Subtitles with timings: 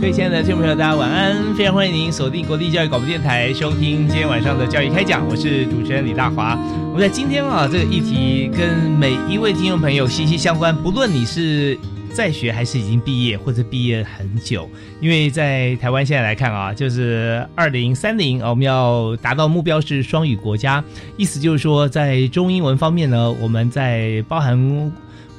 [0.00, 1.54] 各位亲爱的听众朋友，大家晚安！
[1.54, 5.28] 非常欢迎您锁定国立教育广播电台，收听今天晚上的教育开讲。
[5.28, 6.58] 我是主持人李大华。
[6.86, 10.74] 我们在今天啊，这个议题跟每一位听众朋友息息相关。
[10.74, 11.78] 不论你是
[12.14, 14.66] 在学还是已经毕业，或者毕业很久，
[15.02, 20.82] 因为在台湾现在来看啊，就是二零三零啊，我们要达到目标是双语国家，
[21.18, 24.90] 意思就是说，在中英文方面呢，我们在包含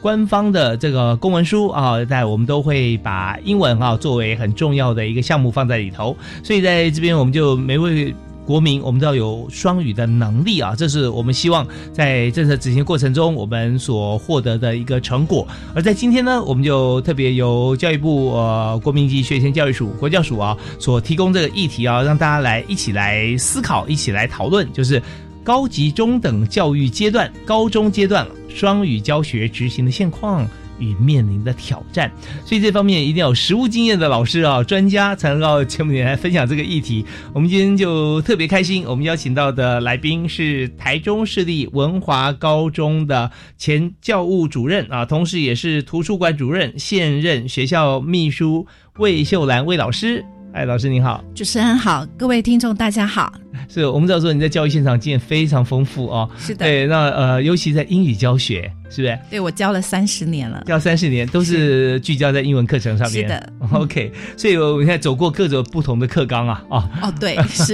[0.02, 6.16] 官方的这个公文书啊，在我们都会把英文啊作为很重要的一个项目放在里头。
[6.44, 8.14] 所以在这边，我们就每位。
[8.44, 10.74] 国民，我们都要有双语的能力啊！
[10.76, 15.48] 这是我们希望在政策执行过程中我们所获得的一个成果。
[15.76, 25.02] 而在今天呢，我们就特别由教育部呃国民级学前教育署国教署啊所提供这个议题啊，让大家来一起来思考，一起来讨论，就是
[25.44, 30.48] 高级中等教育阶段、高中阶段双语教学执行的现况。
[30.80, 32.12] 与面临的挑战，
[32.44, 37.06] 所以这方面一定要有实务经验的老师啊、专家才能够节目里来分享这个议题。
[37.34, 48.66] 我们今天就特别开心，我们邀请到的来宾是台中市立文华高中的前教务主任啊，同时也是图书馆主任、现任学校秘书
[48.98, 50.26] 魏秀兰魏老师。
[50.54, 53.32] 哎，老师您好，主持人好，各位听众大家好。
[53.70, 59.18] 是我们知道说你在教育现场经验非常丰富哦，是的，对，那呃，尤其在英语教学，是不是？
[59.30, 63.24] 对我教了三十年了，教三十年都是聚焦在英文课程上面。
[63.24, 67.74] 是的， OK，所以我现在走过各种不同的课纲啊，啊，哦，对， 是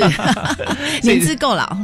[1.02, 1.76] 年资够老，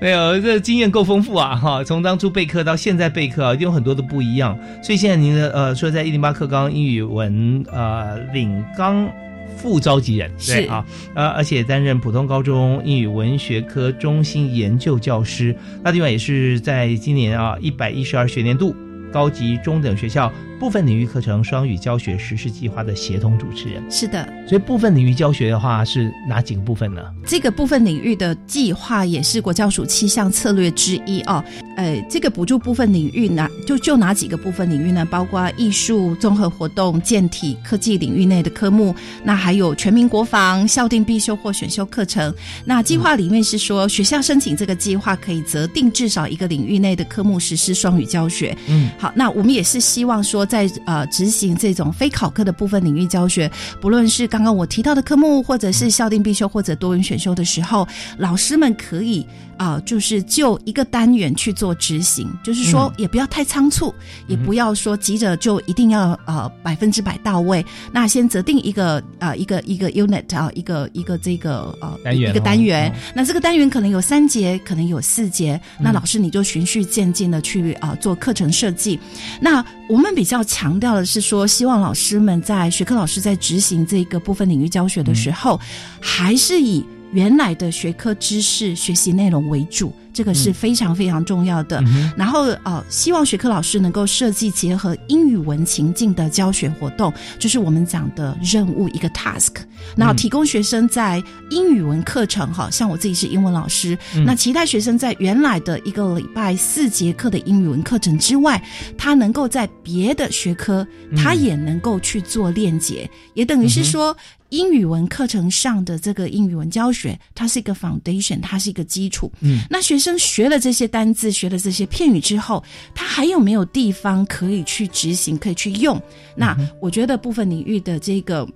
[0.00, 4.56] 没有这经验够丰富啊，哈，从当初备课到现在备课啊，一定有很多的不一样。
[4.80, 9.08] 所以现在您的呃，说在一零八课纲英语文呃领纲。
[9.56, 10.84] 副召集人对啊，
[11.14, 18.74] 呃，而且担任普通高中英语文学科中心研究教师，那另外也是在今年啊一百一十二学年度
[19.12, 20.32] 高级中等学校。
[20.58, 27.02] 部分领域课程双语教学实施计划的协同主持人是的，所以部分领域教学的话是哪几个部分呢？
[27.26, 31.44] 这个部分领域的计划也是国教署七项策略之一哦。
[31.76, 35.04] 呃，这个补助部分领域呢就就哪几个部分领域呢？
[35.04, 42.34] 包括艺术、综合活动、健体、科技领域内的科目，那还有全民国防、校定必修或选修课程。
[42.64, 48.56] 那计划里面是说，学校申请这个计划可以择定至少一个领域内的科目实施双语教学。
[48.68, 50.46] 嗯，好，那我们也是希望说。
[50.46, 57.86] 在呃执行这种非考科的部分领域教学，不论是刚刚我提到的科目，或者是校定必修或者多元选修的时候，
[58.18, 59.26] 老师们可以。
[59.56, 63.94] 啊，就是就一个单元去做执行，就是说也不要太仓促，
[64.26, 67.64] 也不要说急着就一定要呃百分之百到位。
[67.92, 72.94] 那先择定一个呃一个一个 unit 啊，一个一个这个呃一个单元。
[73.14, 75.60] 那这个单元可能有三节，可能有四节。
[75.78, 78.98] 那老师你就循序渐进的去啊做课程设计。
[79.40, 85.60] 那我们比较强调的是说，希望老师们在学科老师在执行这个部分领域教学的时候，
[86.00, 86.84] 还是以。
[87.12, 89.92] 原来的学科知识学习内容为主。
[90.16, 91.84] 这个是非常非常重要的。
[92.16, 99.56] 然后呃，希望学科老师能够设计结合英语文情境的教学活动，就是我们讲的任务一个 task。
[99.94, 108.60] 那提供学生在英语文课程，哈，像我自己是英文老师，那其他学生在原来的一个礼拜四节课的英语文课程之外，
[108.96, 114.16] 他能够在别的学科，他也能够去做链接，也等于是说
[114.48, 119.30] 英语文课程上的这个英语文教学，它是一个 foundation，它是一个基础。
[119.42, 120.05] 嗯，那学生。
[120.06, 122.62] 生学了这些单字，学了这些片语之后，
[122.94, 126.00] 他还有没有地方可以去执行，可以去用？
[126.36, 128.46] 那我觉得部分领域的这个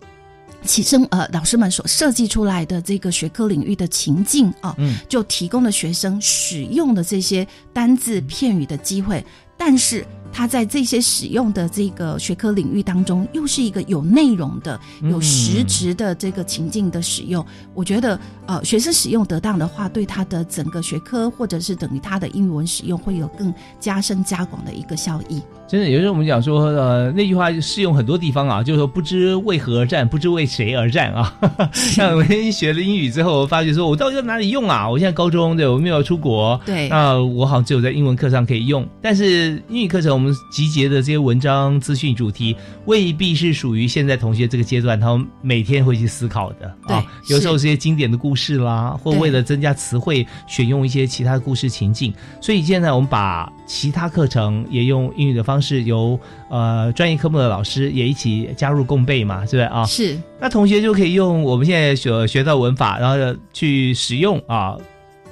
[0.63, 9.25] 起生呃老师们所设计出来的这个学科领域的情境啊，嗯，就提供了学生使用的这些单字片语的机会，
[9.59, 10.07] 但是。
[10.33, 17.45] 他在这些使用的这个学科领域当中，又是一个有内容的、有实质的这个情境的使用。
[17.75, 25.43] 我觉得，呃，学生使用得当的话，对他的整个学科或者是等于他的英文使用，会有更加深加广的一个效益。
[25.71, 31.33] 真的，有时候我们讲说，呃，那句话适用很多地方啊，就是说不知为何而战，不知为谁而战啊。
[31.73, 34.91] 像我学了英语之后，我发觉说我到底在哪里用啊？
[34.91, 38.85] 我现在高中对，我没有出国，对，那我好像只有在英文课上可以用。
[39.01, 42.57] 但是英语课程我们集结的这些文章、资讯、主题，
[42.87, 47.07] 未必是属于现在同学这个阶段他们每天会去思考的啊。
[47.29, 52.13] 有时候这些经典的故事啦，或为了增加词汇，选用一些其他的故事情境。
[52.41, 55.61] 所以现在我们把其他课程也用英语的方。
[55.63, 56.19] 式由
[56.49, 59.85] 呃专业科目的老师也一起加入共备嘛，是不是啊？
[59.85, 64.75] 是，那同学就可以用我们现在所学到文法，然后去使用啊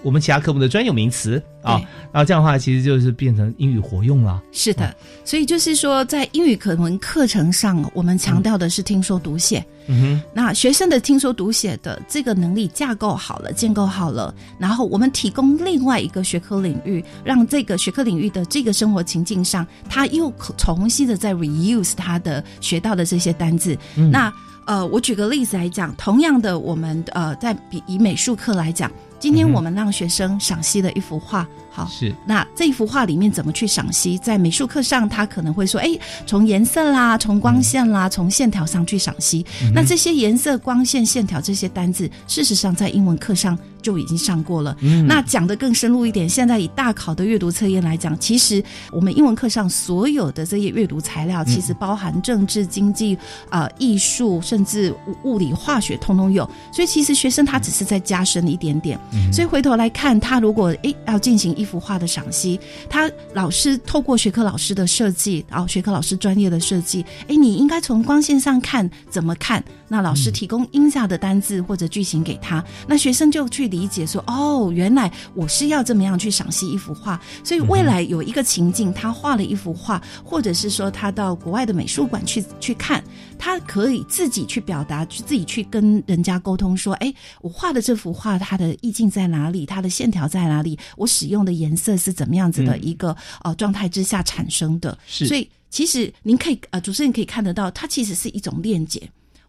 [0.03, 1.43] 我们其他科目的专有名词。
[1.61, 4.41] 啊，然后这样的话，其实就是变成英语活用了。
[4.53, 9.63] 是的，所以就是说，在英语可能课程上，我们强调的是听说读写。
[9.89, 23.77] 嗯哼，那学生的听说读写的这个能力架构好了，建构好了，然后我们提供另外一个学科领域，让这个学科领域的这个生活情境上，他又重新的在 reuse 他的学到的这些单字。
[24.11, 24.33] 那
[24.65, 28.91] 呃，我举个例子来讲，同样的，我们呃，在比以美术课来讲。
[29.21, 31.45] 今天我们让学生赏析了一幅画，
[31.79, 34.19] 好，是那这一幅画里面怎么去赏析？
[34.19, 35.97] 在美术课上，他可能会说，哎，
[36.27, 39.47] 从颜色啦，从光线啦，从线条上去赏析。
[39.73, 43.57] 那这些颜色、光线、线条这些单字，事实上在英文课上。
[43.81, 44.77] 就已经上过了。
[45.07, 53.17] 那讲的更深入一点，现在以大考的阅读测验来讲，其实我们英文课上所有的这些阅读材料，其实包含政治、经济、
[53.49, 54.93] 啊艺术，甚至
[55.23, 56.45] 物理、化学，通通有。
[56.73, 58.99] 所以其实学生他只是在加深一点点。
[59.33, 69.63] 所以回头来看，他如果哎要进行一幅画的赏析，他老师透过学科老师的设计，啊学科老师专业的设计，哎，你应该从光线上看怎么看？
[69.89, 77.21] 那老师提供音下的单字或者句型给他，那学生就去理解说：哦，原来我是要这么样去赏析一幅画。
[77.43, 83.03] 所以未来有一个情境，他画了一幅画，或者是说他到国外的美术馆去去看，
[83.39, 89.65] 他可以自己去表达，去自己去跟人家沟通说：哎，我画的这幅画，它的意境在哪里？
[89.65, 90.79] 它的线条在哪里？
[90.97, 94.97] 我使用的颜色是怎么样子的一个呃状态之下产生的？
[95.07, 99.01] 所以其实您可以呃，主持人可以看得到，它其实是一种链接。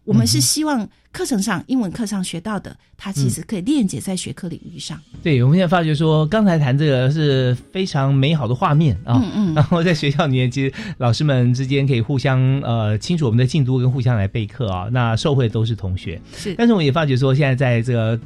[0.04, 5.00] 我们是希望课程上英文课上学到的，它其实可以链接在学科领域上。
[5.22, 9.20] 对，我们现在发觉说，刚才谈这个是非常美好的画面啊。
[9.22, 9.54] 嗯嗯。
[9.54, 14.88] 然后在学校里面，其实老师们之间可以互相呃清楚我们的进度，跟互相来备课啊。
[14.90, 16.20] 那受惠都是同学。
[16.34, 16.54] 是。
[16.56, 18.18] 但是我们也发觉说，现在在这个。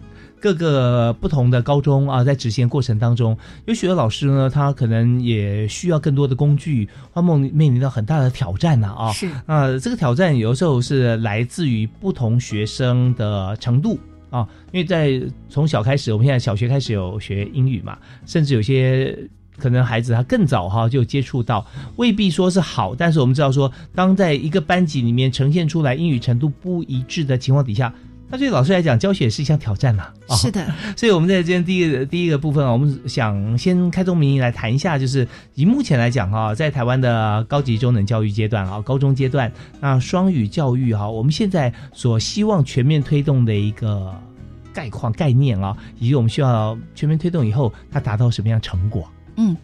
[0.44, 9.10] 各个不同的高中啊，在执行过程当中，有许多老师呢，他可能也需要更多的工具，他们面临到很大的挑战呢啊。
[9.10, 13.98] 是啊，这个挑战有时候是来自于不同学生的程度
[14.28, 15.18] 啊，因为在
[15.48, 17.96] 从小开始，我们现在小学开始有学英语嘛，
[18.26, 19.16] 甚至有些
[19.56, 27.90] 可能孩子他更早哈就接触到，未必说是好，但是我们知道说，当在一个班级里面呈现出来英语程度不一致的情况底下。
[28.30, 30.12] 那对老师来讲，教学是一项挑战呐。
[30.36, 30.66] 是的，
[30.96, 44.12] 所以我们在今天第一个第一个部分啊，我们想先开宗明义来谈一下，就是以目前来讲哈，在台湾的高级中等教育阶段啊，高中阶段，那双语教育哈，我们现在所希望全面推动的一个
[44.72, 49.08] 概况概念啊，以及我们需要全面推动以后，它达到什么样成果？
[49.36, 49.56] 嗯。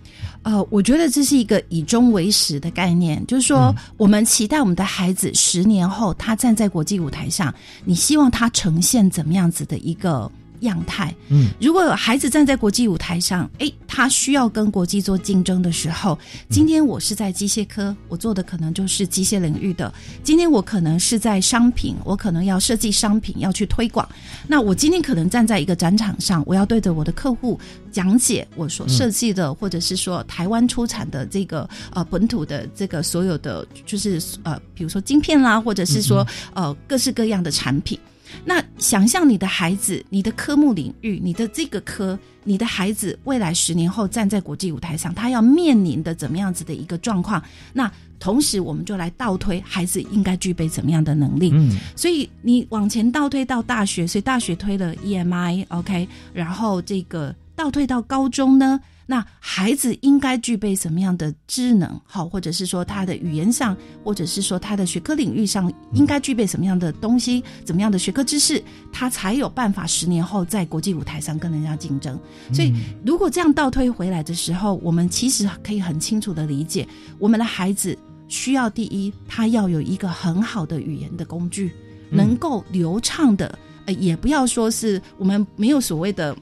[0.42, 10.30] 呃，我觉得这是一个以终为始的概念，就是说，我们期待我们的孩子十年后，他站在国际舞台上，你希望他呈现怎么样子的一个？
[10.60, 24.08] 样态，嗯，如果孩子站在国际舞台上，诶，他需要跟国际做竞争的时候，今天我是在机械科，我做的可能就是机械领域的；今天我可能是在商品，我可能要设计商品要去推广。
[24.46, 27.58] 那我今天可能站在一个展场上，我要对着我的客户
[27.90, 37.98] 讲解我所设计的，或者是说台湾出产的这个呃本土的这个所有的，就是呃，比如说晶片啦，或者是说呃各式各样的产品。
[38.44, 47.42] 那想象你的孩子，你的科目领域，你的这个科，你的孩子未来十年后站在国际舞台上，他要面临的怎么样子的一个状况？
[47.72, 51.50] 那同时，我们就来倒推孩子应该具备怎么样的能力？
[51.54, 58.78] 嗯，所以你往前倒推到大学，所以大学推了 EMI，OK，然后这个倒退到高中呢？
[59.10, 62.00] 那孩子应该具备什么样的智能？
[62.04, 67.42] 好，或者是说他的语言上，或者是说他的学科领域上，应该具备什么样的东西？
[67.64, 68.62] 怎么样的学科知识，
[68.92, 72.16] 他才有办法十年后在国际舞台上跟人家竞争？
[72.52, 72.72] 所以，
[73.04, 76.86] 如果这样倒推回来的时候，我们其实可以很清楚的理解，
[77.18, 77.98] 我们的孩子
[78.28, 81.72] 需要第一，他要有一个很好的语言的工具，
[82.10, 86.36] 能够流畅的，呃，也不要说是我们没有所谓的。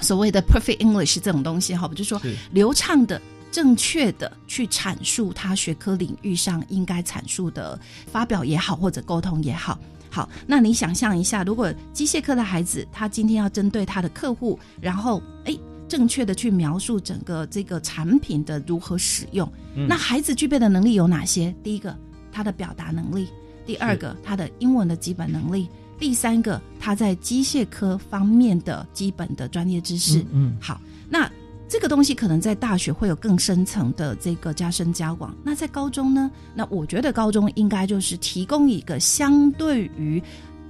[0.00, 7.78] 所谓的 perfect English 这种东西，哈，就说流畅的正确的去阐述他学科领域上应该阐述的
[8.10, 9.78] 发表也好，或者沟通也好。
[10.10, 21.54] 好，那你想象一下，如果机械科的孩子他今天要针对他的客户，然后诶正确的去描述整个这个产品的如何使用，嗯那孩子具备的能力有哪些？
[21.62, 21.96] 第一个，
[22.32, 23.26] 他的表达能力；
[23.66, 25.66] 第二个，他的英文的基本能力；
[25.98, 30.24] 第三个，他在机械科方面的基本的专业知识。
[30.30, 31.28] 嗯好，那
[31.68, 35.36] 这个东西可能在大学会有更深层的这个加深加广。
[35.42, 36.30] 那在高中呢？
[36.54, 40.22] 那我觉得高中应该就是提供一个相对于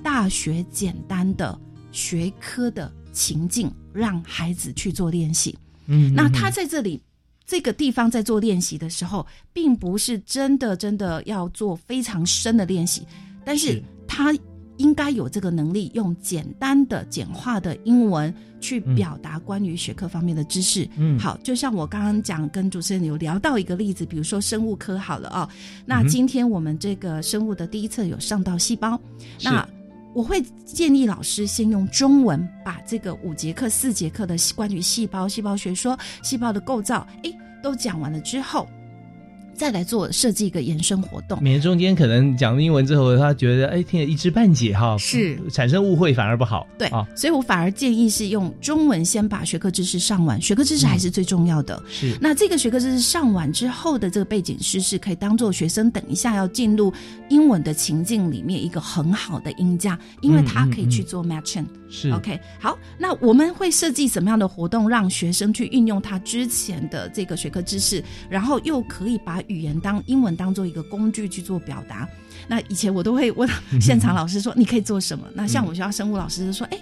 [0.02, 1.58] 大学简单的
[1.92, 5.54] 学科的情境，让孩子去做练习。
[5.85, 6.99] 嗯，那他在这里
[7.44, 13.06] 这个地方在做练习的时候，并不是真的真的要做非常深的练习，
[13.44, 14.32] 但是是他
[14.78, 20.88] 应该有这个能力，用简单的、简化的英文去嗯表达关于学科方面的知识。
[20.97, 25.49] 嗯好，就像我刚刚讲，跟主持人有聊到一个例子，比如说生物科好了哦。
[25.85, 29.00] 那今天我们这个生物的第一册有上到细胞，
[29.38, 29.68] 是那
[30.14, 38.66] 我会建议老师先用中文把这个五节课、四节课的关于细胞、细胞学说、细胞的构造，诶，都讲完了之后，
[39.57, 41.43] 再来做设计一个延伸活动。
[41.43, 46.67] 免得中间可能讲英文之后，他觉得哎听得一知半解哈，是产生误会反而不好。
[46.79, 51.83] 对，啊，所以我反而建议是用中文先把学科知识上完，学科知识还是最重要的。
[51.89, 56.93] 是那这个学科知识上完之后的这个背景知识，可以当做学生等一下要进入
[57.31, 61.65] 英文的情境里面一个很好的音架，因为他可以去做 matching。
[61.88, 72.09] 是 OK，好，那我们会设计什么样的活动，让学生去运用他之前的这个学科知识，然后又可以把语言当英文当做一个工具去做表达。
[72.49, 73.49] 那以前我都会问
[73.81, 76.79] 现场老师说：“你可以做什么？”那像我们学校生物老师就说：“哎，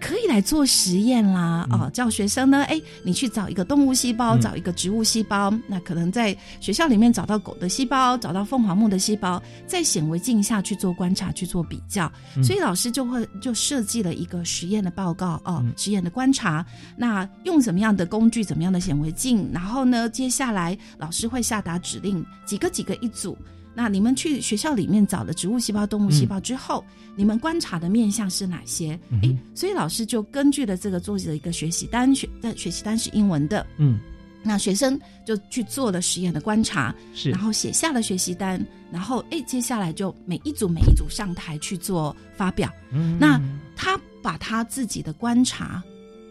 [0.00, 12.10] 可以来做实验啦，哦，叫学生呢，哎，你去找一个动物细胞，嗯找一个植物细胞，那可能在学校里面找到狗的细胞，找到凤凰木的细胞，在显微镜下去做观察，去做比较。
[12.42, 16.64] 所以老师就会就设计了一个实验的报告哦，嗯实验的观察，
[16.96, 23.38] 那用什么样的工具，怎么样的显微镜，然后呢，接下来老师会下达指令，几个几个一组。
[23.74, 26.84] 那你们去学校里面找了植物细胞、动物细胞之后，
[27.16, 28.98] 你们观察的面向是哪些？
[29.10, 33.98] 嗯诶，所以老师就根据了这个做了一个学习单，学但学习单是英文的，嗯。
[34.46, 37.30] 那学生就去做了实验的观察，是。
[37.30, 38.62] 然后写下了学习单，
[38.92, 42.70] 然后诶，接下来就每一组每一组上台去做发表。
[42.92, 43.16] 嗯。
[43.18, 43.40] 那
[43.74, 45.82] 他把他自己的观察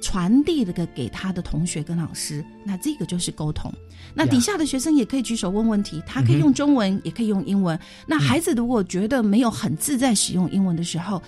[0.03, 3.73] 传递了个给他的同学跟老师，那这个就是沟通。
[4.13, 7.79] 那底下的学生也可以举手问问题，他可以用中文，也可以用英文。
[8.05, 11.23] 那孩子如果觉得没有很自在使用英文的时候，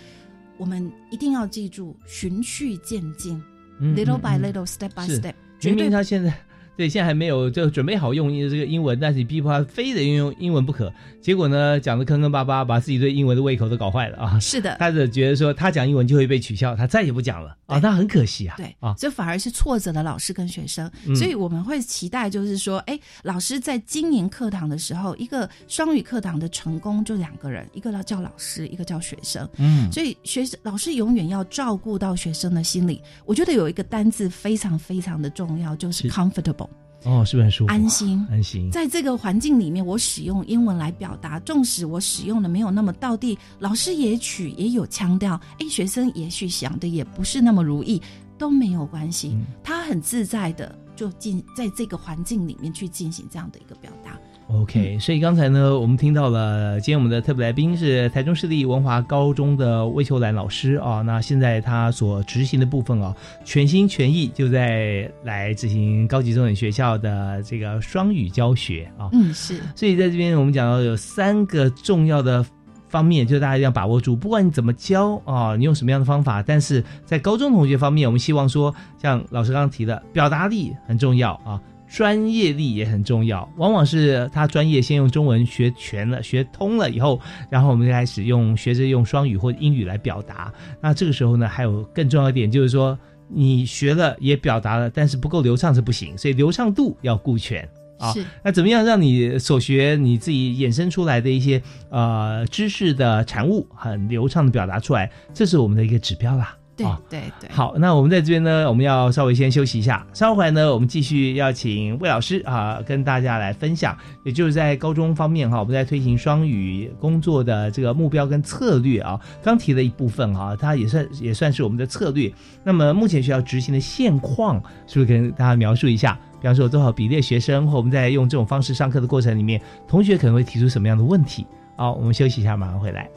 [0.57, 3.41] 我们一定要记住循序渐进、
[3.79, 6.31] 嗯 l i t t l e 嗯 by 嗯 little, step by step，绝明对明他现在
[6.77, 10.91] 对现在还没有就准备好用这个英文，但是你逼迫他非得用英文不可，
[11.21, 14.39] 结果呢讲的坑坑巴巴，把自己对英文的胃口都搞坏了啊！
[14.39, 14.75] 是的。
[14.79, 17.55] 他只觉得说他讲英文就会被取笑，他再也不讲了。
[17.65, 18.55] 啊，那很可惜啊。
[18.57, 21.15] 对啊，这反而是挫折了老师跟学生，嗯。
[21.15, 29.91] 所以我们会期待，就是说，哎，老师在经营课堂的时候，一个双语课堂的成功就两个人，一个要叫老师，一个叫学生，嗯。
[29.91, 33.01] 所以学生老师永远要照顾到学生的心理。
[33.25, 36.15] 我觉得有一个单字非常非常的重要，就是是。
[36.15, 36.64] comfortable，
[37.05, 37.71] 哦，是不是很舒服？
[37.71, 38.27] 安心。
[38.29, 38.69] 安心。
[38.71, 48.01] 在这个环境里面，我使用英文来表达，纵使我使用的没有那么到地，老师也许也有腔调，哎，学生也许想的也不是那么如意，
[48.37, 49.29] 都没有关系。
[49.29, 54.19] 嗯他很自在的就进在这个环境里面去进行这样的一个表达。
[54.47, 61.01] OK，所以刚才呢，我们听到了今天我们的特别来宾是台中市立文华高中的魏秋兰老师啊。
[61.01, 69.09] 那现在他所执行的部分啊，全心全意就在来执行高级中等学校的这个双语教学啊。
[69.13, 72.45] 嗯，是所以在这边我们讲到有三个重要的
[72.87, 74.15] 方面，就大家一定要把握住。
[74.15, 81.59] 不管你怎么教啊，你用什么样的方法，但是在高中同学方面，我们希望说，像老师刚刚提的，表达力很重要啊。
[81.95, 90.53] 专业力也很重要，往往是他专业先用中文学全了、学通了以后，然后我们就开始用学着用双语或英语来表达。
[90.81, 92.99] 那这个时候呢，还有更重要一点就是说，
[93.29, 97.65] 你学了也表达了，但是不够流畅是不行，所以流畅度要顾全。
[97.97, 105.09] 啊是那怎么样让你所学你自己衍生出来的一些呃知识的产物很流畅的表达出来？
[105.33, 106.57] 这是我们的一个指标啦。
[106.77, 122.29] 对啊对对，好，那我们在这边呢，我们要稍微先休息一下，稍后回来呢，我们继续要请魏老师啊，跟大家来分享，也就是在高中方面哈，我们在推行双语工作的这个目标跟策略啊，刚提的一部分哈，它也算也算是我们的策略。
[122.63, 126.19] 那么目前需要执行的现况，是不是跟大家描述一下？
[126.41, 131.47] 比方说，有多少比例的学生，或我们在用这种方式上课的过程里面，同学可能会提出什么样的问题？
[131.77, 133.09] 好，我们休息一下，马上回来。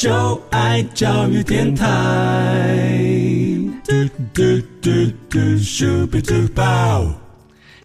[0.00, 1.86] 就爱教育电台。
[3.84, 3.92] 嘟
[4.32, 4.42] 嘟
[4.80, 4.90] 嘟
[5.28, 7.19] 嘟，Super Duper。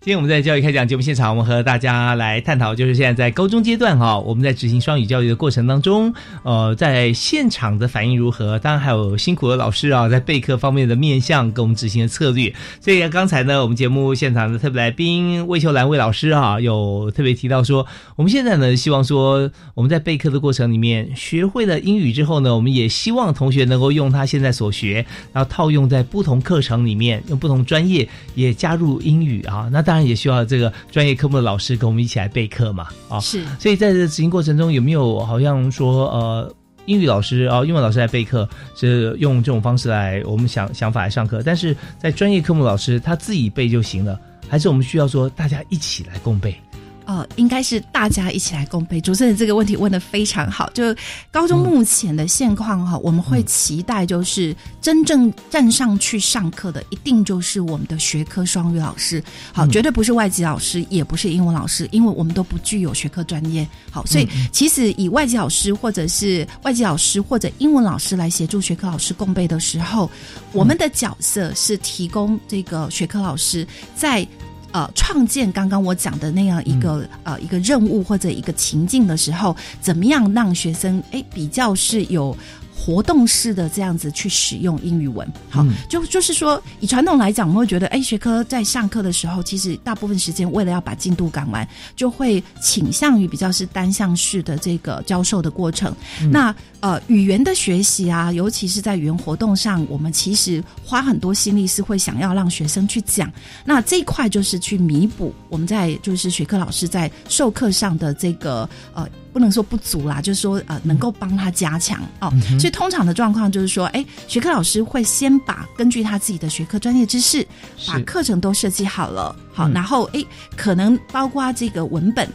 [0.05, 8.59] 今天我们在教育开讲节目现场，我们和大家来探讨，就是现在在高中阶段哈，我们在执行双语教育的过程当中，呃，在现场的反应如何？
[8.59, 12.53] 当然还有辛苦的老师啊，在备课方面的面向跟我们执行的策略。
[12.79, 29.67] 所以刚才呢，我们节目现场的特别来宾魏秀兰魏老师啊，有特别提到说，我们现在呢，希望说我们在备课的过程里面学会了英语之后呢，我们也希望同学能够用他现在所学，然后套用在不同课程里面，用不同专业也加入英语啊。
[29.71, 46.55] 那当然也需要这个专业科目的老师跟我们一起来备课嘛，啊，是所以在这执行过程中，有没有好像说呃，英语老师啊、英文老师来备课是用这种方式来我们想想法来上课，但是在专业科目老师他自己背就行了，还是我们需要说大家一起来共备？
[47.05, 48.99] 呃，应该是大家一起来共备。
[48.99, 50.83] 主持人这个问题问的非常好，就
[51.31, 63.67] 高中目前的现况哈，我们会期待就是真正站上去上课的，一定就是我们的学科双语老师，好，绝对不是外籍老师，也不是英文老师，因为我们都不具有学科专业。
[63.91, 70.09] 好，所以其实以外籍老师或者是外籍老师或者英文老师来协助学科老师共备的时候，
[70.51, 74.27] 我们的角色是提供这个学科老师在。
[74.75, 82.35] 呃，创建刚刚我讲的那样一个、呃一个任务或者一个情境的时候，怎么样让学生哎比较是有
[82.77, 85.25] 活动式的这样子去使用英语文？
[85.49, 95.95] 好，嗯就就是说，以传统来讲，我们会觉得，哎，学科在上课的时候，其实大部分时间为了要把进度赶完，就会倾向于比较是单向式的这个教授的过程。
[96.29, 103.31] 那呃，语言的学习啊，尤其是在语言活动上，我们其实花很多心力是会想要让学生去讲。
[103.63, 109.07] 那这一块就是去弥补我们在就是学科老师在授课上的这个呃。
[109.35, 112.01] 不能说不足啦，就是说呃，能够帮他加强。
[112.21, 112.31] 哦。
[112.57, 117.45] 所以通常的状况就是说，哎，学科老师会先把根据他自己的学科专业知识，
[117.85, 119.73] 把课程都设计好了，好，嗯。
[119.73, 120.23] 然后哎，
[120.55, 122.25] 可能包括这个文本。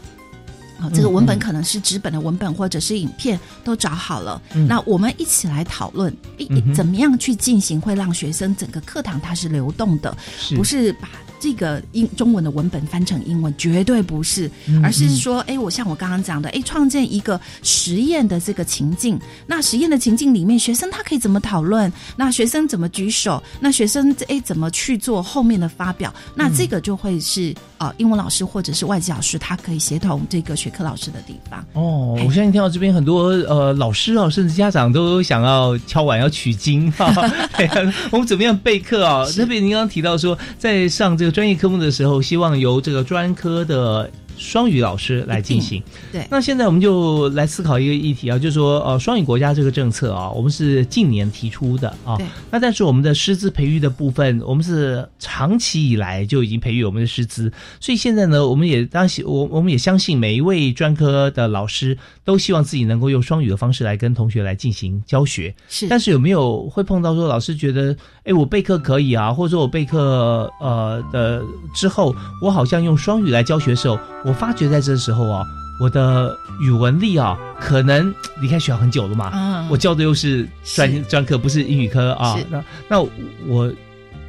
[0.79, 4.41] 啊，这个文本可能是纸本的文本，或者是影片，都找好了。
[4.55, 4.67] 嗯。
[4.67, 10.55] 那我们一起来讨论，诶嗯怎么样去进行，会让学生整个课堂它是流动的，是。
[10.57, 11.09] 不是把
[11.41, 19.19] 这个英中文的文本翻成英文，绝对不是，嗯而是说，哎，我像我刚刚讲的，哎，创建一个实验的这个情境。
[19.47, 21.91] 那实验的情境里面，学生他可以怎么讨论？
[22.15, 23.43] 那学生怎么举手？
[23.59, 26.15] 那学生哎怎么去做后面的发表？
[26.35, 31.65] 那这个就会是呃英文老师或者是外籍老师，他可以协同这个学科老师的地方。
[31.73, 37.11] 哦，我相信听到这边很多呃老师啊，甚至家长都想要敲碗要取经哈。
[37.57, 39.25] 对啊我们怎么样备课啊？
[39.31, 45.83] 特别您刚刚提到说，在上这个专业科目的时候，希望由这个专科的双语老师来进行。
[46.11, 52.27] 对那现在我们就来思考一个议题啊，就是说呃，双语国家这个政策啊，我们是近年提出的啊对。
[52.51, 65.55] 那但是我们的师资培育的部分，我们是长期以来就已经培育我们的师资，所以现在呢，我们也当希我我们也相信每一位专科的老师都希望自己能够用双语的方式来跟同学来进行教学。
[65.69, 71.43] 是，但是有没有会碰到说老师觉得，哎，我备课可以啊，或者说我备课呃的
[71.75, 75.47] 之后，我好像用双语来教学的时候，我发觉在这时候啊，
[75.79, 79.69] 我的语文力啊，可能离开学校很久了嘛，嗯。
[79.71, 81.01] 我教的又是专是。
[81.03, 83.01] 专科，不是英语科啊是，那那
[83.47, 83.73] 我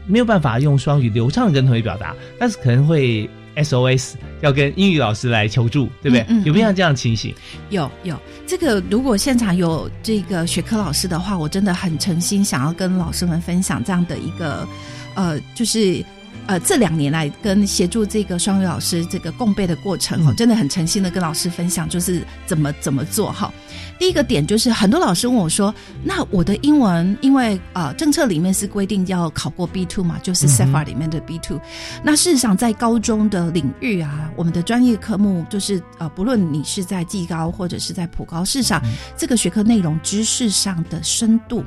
[0.07, 6.21] 没有办法用双语流畅地跟同学表达，但是可能会 SOS 要跟英语老师来求助，对不对？
[6.29, 6.45] 嗯嗯。
[6.45, 7.33] 有没有这样的情形？
[7.69, 8.17] 有有。
[8.47, 14.67] 这个，如果现场有这个学科老师的话，我真的很诚心想要跟老师们分享这样的一个，
[15.15, 16.03] 呃，就是
[16.47, 23.51] 呃这两年来跟协助这个双语老师这个共备的过程哈，嗯真的很诚心的跟老师分享，就是怎么怎么做哈。
[23.99, 25.73] 第一个点就是很多老师问我说，
[26.03, 30.71] 那我的英文因为呃政策里面是规定要考过 B two 嘛，就是嗯哼。
[30.71, 31.59] CEFA 里面的 B two、
[32.03, 38.91] 那事实上在高中的领域啊，我们的专业科目就是呃不论你是在技高或者是在普高，事实上、嗯。
[39.15, 41.63] 这个学科内容知识上的深度，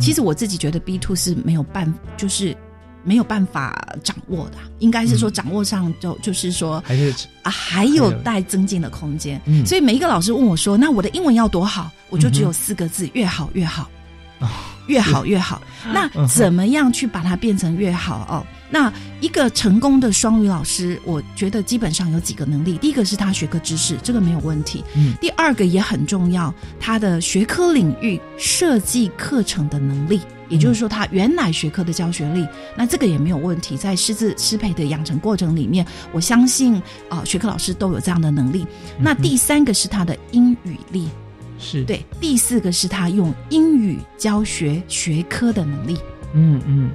[0.00, 2.56] 其实我自己觉得 B two 是没有办，就是
[3.06, 9.40] 没有办法掌握的，应该是说嗯掌握上就就是说还是啊还有待增进的空间。
[9.46, 13.88] 嗯所以每一个老师问我说：“那我的英文要多好？”我就只有四个字：越好越好
[14.40, 14.48] 哦，
[14.88, 15.62] 越好越好。
[15.94, 18.46] 那怎么样去把它变成越好哦？
[18.70, 22.76] 那一个成功的双语老师，我觉得基本上有几个能力。
[22.78, 24.84] 第一个是他学科知识，这个没有问题。
[24.94, 33.76] 嗯第二个也很重要，他的学科领域设计课程的能力，也就是说他原来学科的教学力，那这个也没有问题。
[33.76, 36.74] 在师资师培的养成过程里面，我相信
[37.08, 38.66] 啊、呃学科老师都有这样的能力。
[38.98, 41.08] 那第三个是他的英语力，
[41.58, 45.98] 是，对，第四个是他用英语教学学科的能力。
[46.34, 46.90] 嗯嗯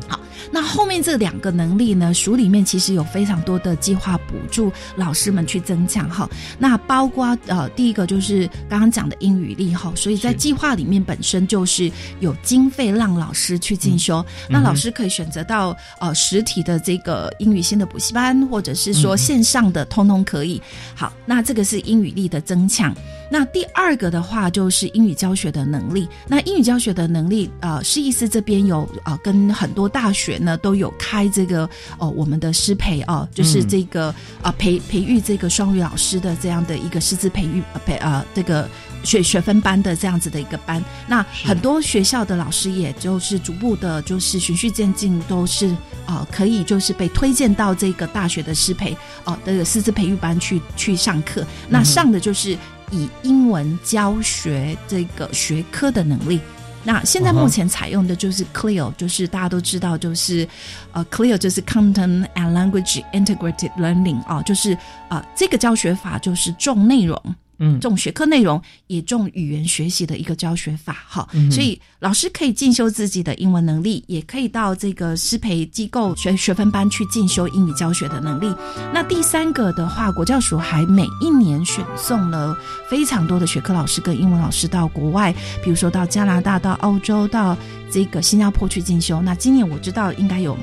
[0.50, 6.30] 那后面这两个能力呢，书里面其实有非常多的计划补助老师们去增强哈。
[6.58, 14.26] 那包括呃，第一个就是刚刚讲的英语力哈，所以在计划里面本身就是有经费让老师去进修。
[14.50, 20.62] 那老师可以选择到呃实体的这个英语新的补习班，或者是说嗯线上的，通通可以。
[20.96, 22.96] 好，那这个是英语力的增强。
[23.30, 26.08] 那第二个的话就是英语教学的能力。
[26.28, 38.68] 那英语教学的能力，呃，施医师这边有呃跟很多大学呢都有开这个哦、我们的师培哦、就是嗯这个呃培培育这个双语老师的这样的一个师资培育呃培呃这个
[39.04, 40.84] 学学分班的这样子的一个班。
[41.08, 51.46] 那很多学校的老师也就是逐步的，就是循序渐进，都是呃可以就是被推荐到这个大学的师培哦、这个师资培育班去去上课。
[51.70, 52.58] 那上的就是
[52.92, 56.40] 以英文教学这个学科的能力。
[56.84, 60.48] 那现在目前采用的就是 CLEAR，就是大家都知道，就是
[60.92, 64.78] 呃 CLEAR 就是 Content and Language Integrated Learning 啊、就是
[65.10, 67.22] 呃这个教学法就是重内容。
[67.62, 71.26] 嗯重学科内容，也重语言学习的一个教学法哈。
[71.32, 78.54] 嗯所以老师可以进修自己的英文能力，也可以到这个师培机构学学分班去进修英语教学的能力。
[78.92, 82.58] 那第三个的话，国教署还每一年选送了
[82.90, 85.32] 非常多的学科老师跟英文老师到国外，
[85.64, 87.56] 比如说到加拿大、到澳洲、到
[87.92, 89.22] 这个新加坡去进修。
[89.22, 90.58] 那今年我知道应该有。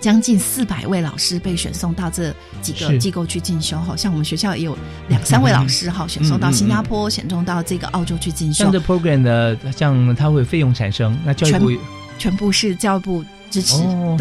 [0.00, 4.76] 将近四百位老师被选送到这几个机构去进修，好像我们学校也有
[5.08, 8.64] 两三位老师哈，选送到新加坡，选送到这个澳洲去进修。
[8.64, 11.70] 像，这 program 的，像它会费用产生，那教育部
[12.18, 13.76] 全部是教育部支持。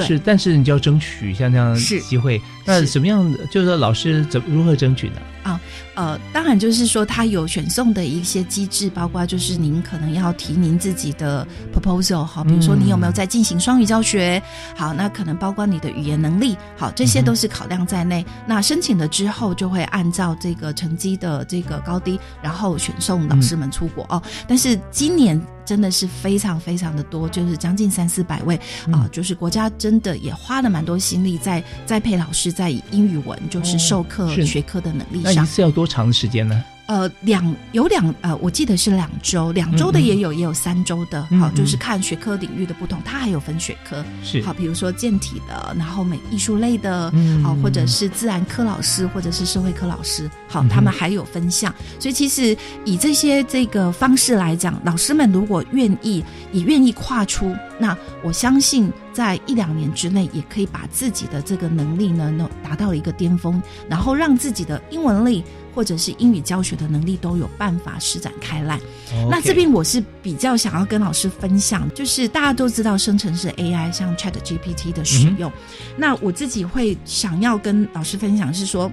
[0.06, 3.46] 是，但是你就要争取像这样机会，那是什么样的？
[3.48, 5.22] 就是说老师怎如何争取呢？
[5.44, 5.62] 啊
[5.94, 14.42] 呃，当然就是说，他有选送的一些机制，包括就是您可能要提您自己的 proposal，好，比如说你有没有在进行双语教学，
[14.76, 18.26] 好，那可能包括你的语言能力，好，这些都是考量在内。
[18.48, 24.22] 那申请了之后，就会按照这个成绩的这个高低，然后选送老师们出国、哦。
[24.48, 28.56] 但是今年真的是非常非常的多，就是将近三四百位
[28.92, 35.36] 啊、嗯就是国家真的也花了蛮多心力在栽培老师在英语文就是哦授课学科的能力上。
[35.36, 36.64] 那一次要多长的时间呢？
[36.88, 44.42] 呃，两有两呃，我记得是两周，两周的也有，也有三周的，好，就是看学科领域的不同，它还有分学科，是。
[44.44, 47.44] 好，比如说健体的，然后美艺术类的，嗯。
[47.44, 65.44] 好，或者是自然科老师，或者是社会科老师，好他们还有分项，所以其实以这些这个方式来讲，老师们如果愿意，也愿意跨出，那我相信在一两年之内，也可以把自己的这个能力呢，能达到一个巅峰，然后让自己的英文力。
[65.76, 68.80] 或者是英语教学的能力都有办法施展开来。
[69.30, 75.52] 那这边我是比较想要跟老师分享，就是大家都知道生成式 AI 像 Chat GPT 的使用，
[75.98, 78.90] 那我自己会想要跟老师分享是说。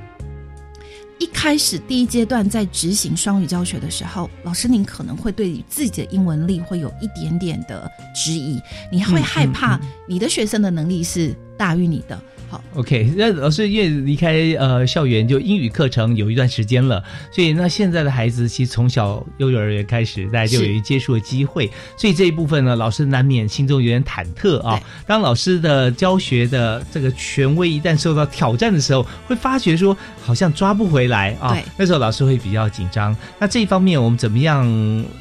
[1.19, 12.21] 一开始第一阶段在执行双语教学的时候，老师您可能会对于自己的英文力会有一点点的质疑，你会嗯害怕你的学生的能力是大于你的。
[12.53, 24.79] 好，OK，那老师因为离开呃校园就英语课程有一段时间了，所以那现在的孩子其实从小幼儿园开始，大家就有一接触的机会，所以这一部分呢，老师难免心中有点忐忑啊。
[25.07, 33.17] 当老师的教学的这个权威一旦受到挑战的时候，会发觉说好像抓不回来啊对，那时候老师会比较紧张。
[33.39, 34.63] 那这一方面我们怎么样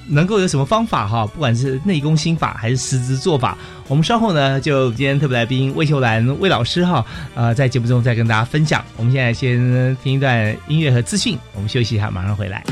[0.10, 1.26] 能够有什么方法哈？
[1.28, 3.58] 不管是内功心法还是师资做法，
[3.91, 8.82] 我们稍后呢，就今天特别来宾魏秀兰魏老师哈，呃，在节目中再跟大家分享。
[8.95, 9.58] 我们现在先
[10.01, 12.63] 听一段音乐和资讯，我们休息一下，马上回来。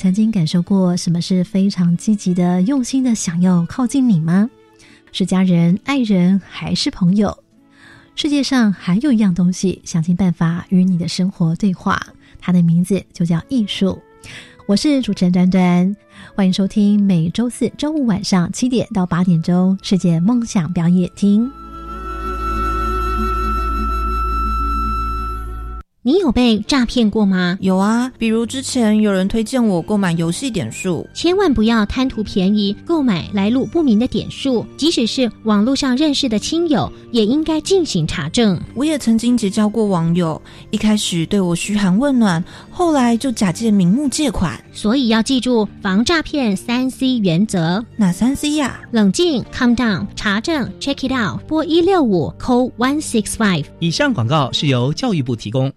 [0.00, 4.48] 曾经感受过什么是非常积极的、用心的想要靠近你吗？
[5.12, 7.36] 是家人、爱人，还是朋友？
[8.16, 12.00] 世界上还有一样东西，想尽办法与你的生活对话，
[12.38, 13.98] 它的名字就叫艺术。
[14.66, 15.94] 我是主持人端端，
[16.34, 21.52] 欢迎收听每周四周五晚上七点到八点钟世界梦想表演厅。
[26.02, 27.58] 你有被诈骗过吗？
[27.60, 38.58] 有啊，比如之前有人推荐我购买游戏点数，千万不要贪图便宜购买来路不明的点数，即使是网络上认识的亲友，也应该进行查证。
[38.74, 47.84] 我也曾经结交过网友，一开始对我嘘寒问暖，后来就假借名目借款，所以要记住防诈骗三 C 原则。
[47.96, 53.66] 哪三 C 呀、冷静，calm down，查证，check it out，拨一六五，call one six five。
[53.80, 55.70] 以上广告是由教育部提供。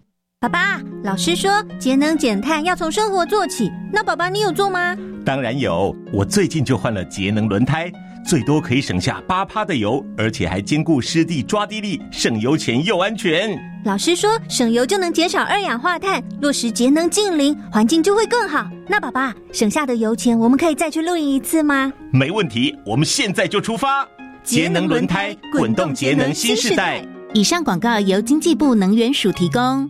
[0.44, 4.94] 爸爸，老师说节能减碳要从生活做起，那爸爸你有做吗？
[5.24, 7.90] 当然有，我最近就换了节能轮胎，
[8.26, 13.58] 最多可以省下八趴的油，而且还兼顾湿地抓地力，省油钱又安全。
[13.86, 18.70] 老师说省油就能减少二氧化碳，落实节能净零，环境就会更好。
[18.90, 21.90] 那爸爸，省下的油钱我们可以再去露营一次吗？
[22.12, 24.06] 没问题，我们现在就出发。
[24.44, 27.02] 节能轮胎，滚动节能新时代。
[27.34, 29.90] 以上广告由经济部能源署提供。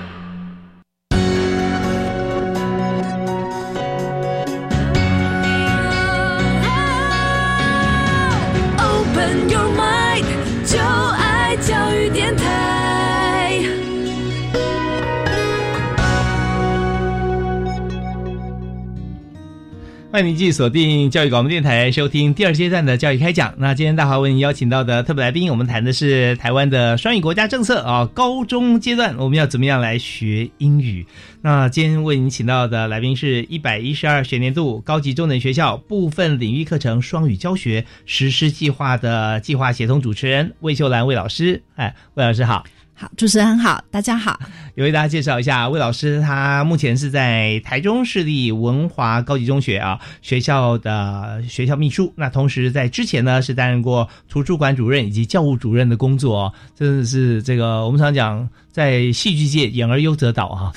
[20.11, 23.53] 欢迎您继续锁定教育广播电台，收听第二阶段的教育开讲。
[23.57, 31.05] 那今天大华为您邀请到的特别来宾，我们谈的是台湾的双语国家政策啊，高中阶段我们要怎么样来学英语？
[31.41, 41.63] 那今天为您请到的来宾是一百一十二学年度高级中等学校部分领域课程双语教学实施计划的计划协同主持人魏秀兰魏老师。
[41.75, 42.65] 哎，魏老师好。
[43.01, 44.39] 好，主持人好，大家好。
[44.77, 60.71] 也为大家介绍一下，魏老师他目前是在台中市立文华高级中学啊学校的学校秘书，那同时在之前呢是担任过图书馆主任以及教务主任的工作、哦，真的是这个我们常讲在戏剧界演而优则导哈、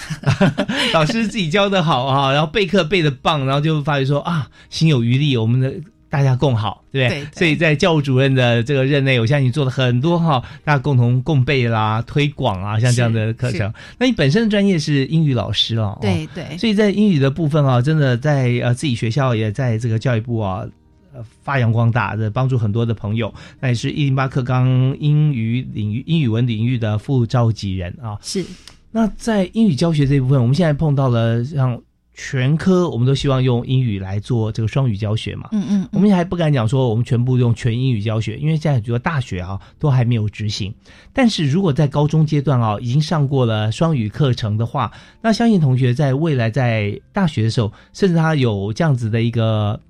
[0.94, 5.74] 老师自己教的好啊，然后备课备的棒，然后就发觉说啊心有余力，我们的。
[6.14, 7.18] 大家共好，对不对？
[7.22, 13.72] 对对所以在教务主任的这个任内，我相信你做了很多哈，大家共同共备啦、推广啊，像这样的课程。
[13.98, 20.64] 那你本身的专业是英语老师哦，对对，所以在英语的部分啊，真的在呃自己学校也在这个教育部啊。
[21.16, 24.66] 呃，发扬光大的帮助很多的朋友，那也是一零八课纲
[24.98, 28.18] 英语领域、英语文领域的副召集人啊。
[28.20, 28.44] 是。
[28.90, 31.80] 那在英语教学这一部分，我们现在碰到了像
[32.14, 35.48] 全科，我们都希望用英语来做这个双语教学嘛。
[35.52, 40.72] 嗯嗯，我们还不敢讲说我们全部用全英语教学，因为现在很多大学啊都还没有执行。
[41.12, 49.80] 但是如果在高中阶段啊已经上过了双语课程的话，那相信同学在未来在大学的时候，甚至他有这样子的一个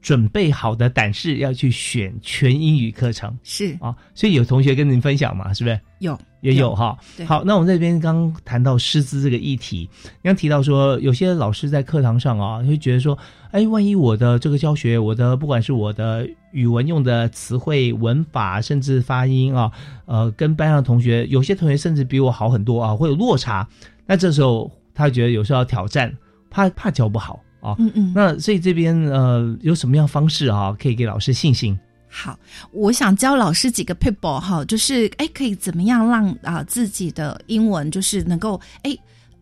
[0.00, 3.36] 准备好的胆识，要去选全英语课程。
[3.42, 5.80] 是啊，所以有同学跟您分享嘛，是不是？
[5.98, 6.96] 有也有哈。
[7.26, 9.88] 好，那我们这边刚谈到师资这个议题，
[10.22, 13.16] 刚提到说，有些老师在课堂上啊，会觉得说，
[13.52, 19.70] 哎，万一我的这个教学，我的不管是我的语文用的词汇、文法，甚至发音啊，
[20.04, 23.66] 呃，跟班上的同学，有些同学甚至比我好很多啊，会有落差。
[24.04, 26.12] 那这时候他觉得有时候要挑战，
[26.50, 27.40] 怕怕教不好。
[27.60, 27.76] 啊。
[27.78, 31.78] 嗯嗯那所以这边呃有什么样方式啊，可以给老师信心？
[32.14, 32.38] 好，
[32.72, 38.94] 我想教老师几个 people 哈，就是哎，可以怎么样让啊、自己的英文就是能够哎。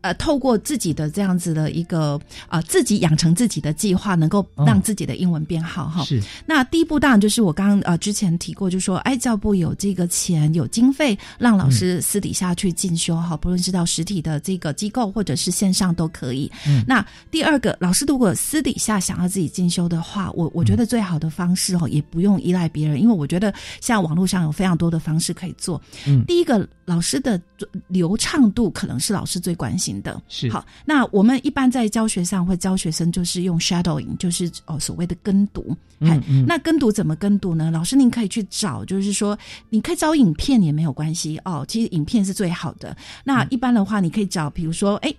[0.03, 6.05] 呃，透过自己的这样子的一个呃，自己养成自己的计划，能够让自己的英文变好哈。
[6.05, 6.23] 是。
[6.47, 16.51] 那第一步当然就是我刚刚呃之前提过，就说哎，教部有这个钱有经费，让老师私底下去进修哈，不论是到实体的这个机构或者是线上都可以。
[16.67, 25.81] 嗯那第二个，老师如果私底下想要自己进修的话，我我觉得最好的方式哦，也不用依赖别人，因为我觉得像网络上有非常多的方式可以做。
[26.07, 27.41] 嗯第一个，老师的
[27.87, 30.21] 流畅度可能是老师最关心的。
[30.29, 35.77] 是好，那我们一般在教学上会教学生就是用 shadowing，就是哦所谓的跟读。
[36.01, 37.71] 嗯嗯那跟读怎么跟读呢？
[37.71, 42.97] 老师您可以去找，就是说你可以找影片也没有关系哦，其实影片是最好的。
[43.23, 45.15] 那一般的话，你可以找，比如说哎。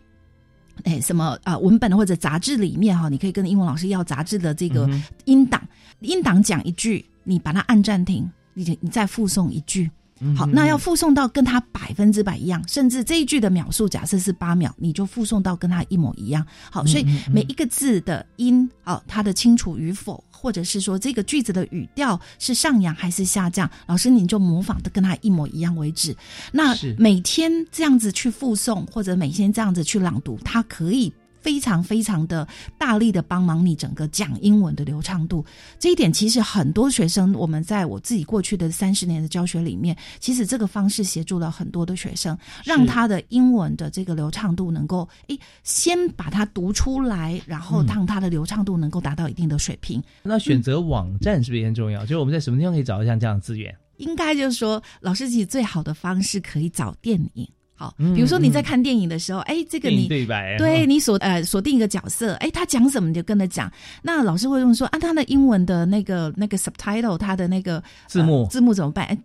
[0.84, 4.90] 哎，什么啊、呃文本或者杂志里面哈，你可以跟英文老师要杂志的这个
[5.26, 5.62] 音档，
[6.00, 9.92] 音档讲一句，你把它按暂停，你你再附送一句。
[10.36, 16.46] 好，那要附送到跟他百分之百一样，甚至这一句的秒数假设是八秒，你就附送到跟他一模一样。
[16.70, 26.16] 好，所以每一个字的音，好，它的清楚与否，或者是说这个句子的语调是上扬还是下降，老师您就模仿的跟他一模一样为止。
[26.52, 31.12] 那每天这样子去附送，或者每天这样子去朗读，它可以。
[31.42, 35.44] 非常非常的大力的帮忙你整个讲英文的流畅度，
[35.80, 50.02] 这一点其实很多学生，我们在我自己过去的三十年的教学里面，其实这个方式协助了很多的学生，让他的英文的这个流畅度能够诶先把它读出来，然后嗯让它的流畅度能够达到一定的水平。
[50.24, 52.02] 那选择网站是不是也很重要？
[52.02, 53.76] 就是我们在什么地方可以找到像这样的资源？
[53.98, 57.48] 应该就是说，老师其实最好的方式可以找电影。
[57.82, 63.72] 好，嗯比如说你在看电影的时候，哎、这个你对白对你锁呃锁定一个角色，哎，他讲什么你就跟他讲。
[64.04, 69.18] 那老师会问说，啊，他的英文的那个那个 subtitle，他的那个字幕呃字幕怎么办？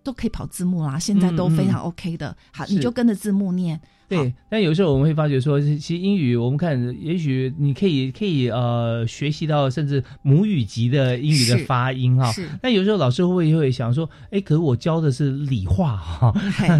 [0.00, 2.36] 哎，都可以跑字幕啦，现在都非常 OK 的。
[2.52, 3.80] 好，你就跟着字幕念。
[4.08, 12.48] 对，但有时候我们会发觉说，其实英语我们看，也许你可以可以呃学习到甚至母语级的英语的发音哈是。
[12.60, 16.34] 但有时候老师会不会会想说，哎，可是我教的是理化哈，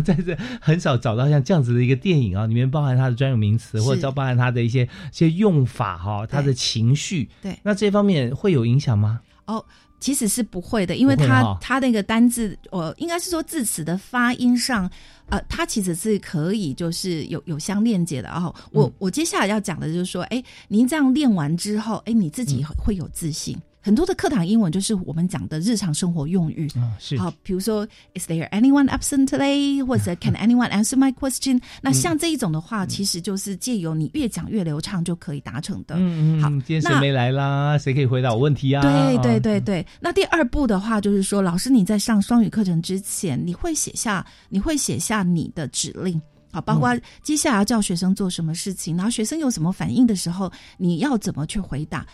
[0.04, 7.28] 在这 很少找到像这样子的一个电影啊，里面包含它的专有名词，或者包含它的一些一些用法哈，它的情绪。
[7.40, 9.20] 对那这方面会有影响吗？
[9.46, 9.64] 哦，
[10.00, 14.90] 其实是不会的，因为它、它那个单字，呃，应该是说字词的发音上，
[15.28, 18.30] 呃，它其实是可以就是有有相链接的。
[18.30, 23.56] 哦我、嗯我接下来要讲的就是说，哎，您这样练完之后，哎，你自嗯己会有自信。
[23.82, 29.82] 很多的课堂英文就是我们讲的日常生活用语，啊，是好，比如说，Is there anyone absent today？
[29.86, 31.60] 或者 Can anyone answer my question？
[31.80, 35.94] 那像这一种的话，其实就是借由你越讲越流畅就可以达成的。
[35.98, 37.78] 嗯嗯，好今天谁那没来啦？
[37.78, 38.82] 谁可以回答我问题啊？
[38.82, 46.20] 对对啊对对，那第二步的话，就是说，老师你在上双语课程之前，你会写下你会写下你的指令。
[46.52, 46.90] 好，包括
[47.22, 52.04] 接下来要叫学生做什么事情，然后学生有什么反应的时候，你要怎么去回答？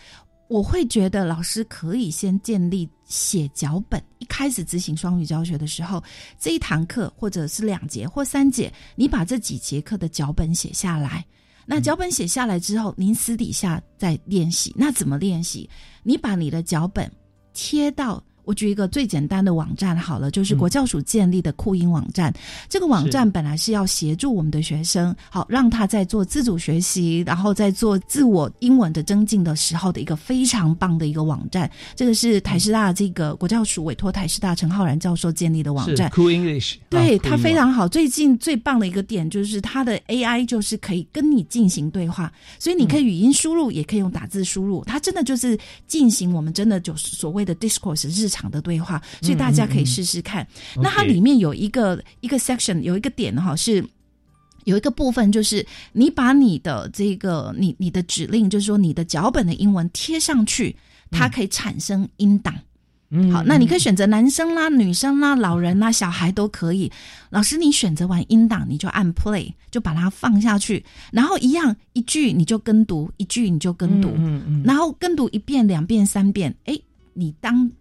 [0.47, 4.01] 我会觉得老师可以先建立写脚本。
[4.19, 6.03] 一开始执行双语教学的时候，
[6.39, 11.25] 这一堂课或者是两节或三节，你把这几节课的脚本写下来。
[11.65, 14.73] 那脚本写下来之后，您私底下再练习。
[14.77, 15.69] 那怎么练习？
[16.03, 17.11] 你把你的脚本
[17.53, 18.23] 贴到。
[18.47, 22.33] 我举一个最简单的网站好了，就是国教署建立的酷音网站。
[22.69, 31.69] 这个网站本来是要协助我们的学生，好让他在做自主学习，然后在做自我英文的增进的时候的一个非常棒的一个网站。
[31.93, 36.09] 这个是台师大这个国教署委托台师大陈浩然教授建立的网站。
[36.09, 37.85] 是 Cool English，对，啊它非常好。
[37.85, 44.85] 最近最棒的一个点就是它的 AI 就是可以跟你进行对话，所以你可以语音输入，也可以用打字输入。
[44.85, 50.43] 它真的就是进行我们真的就是所谓的 discourse 日常的对话，所以大家可以试试看。
[50.75, 53.83] 嗯那它里面有一个一个 section 有一个点哈是。
[54.65, 60.75] 有一个部分就是你把你的这个你你的指令，就是说你的脚本的英文贴上去，
[61.09, 62.53] 它可以产生音档。
[63.09, 66.91] 嗯好，那你可以选择男生啦、女生啦、老人啦、小孩都可以。
[67.29, 76.77] 老师，你选择完音档，你就按 play，就把它放下去，然后一样一句你就跟读，一句你就跟读，嗯嗯然后跟读一遍、两遍、三遍，诶，
[77.13, 77.71] 你当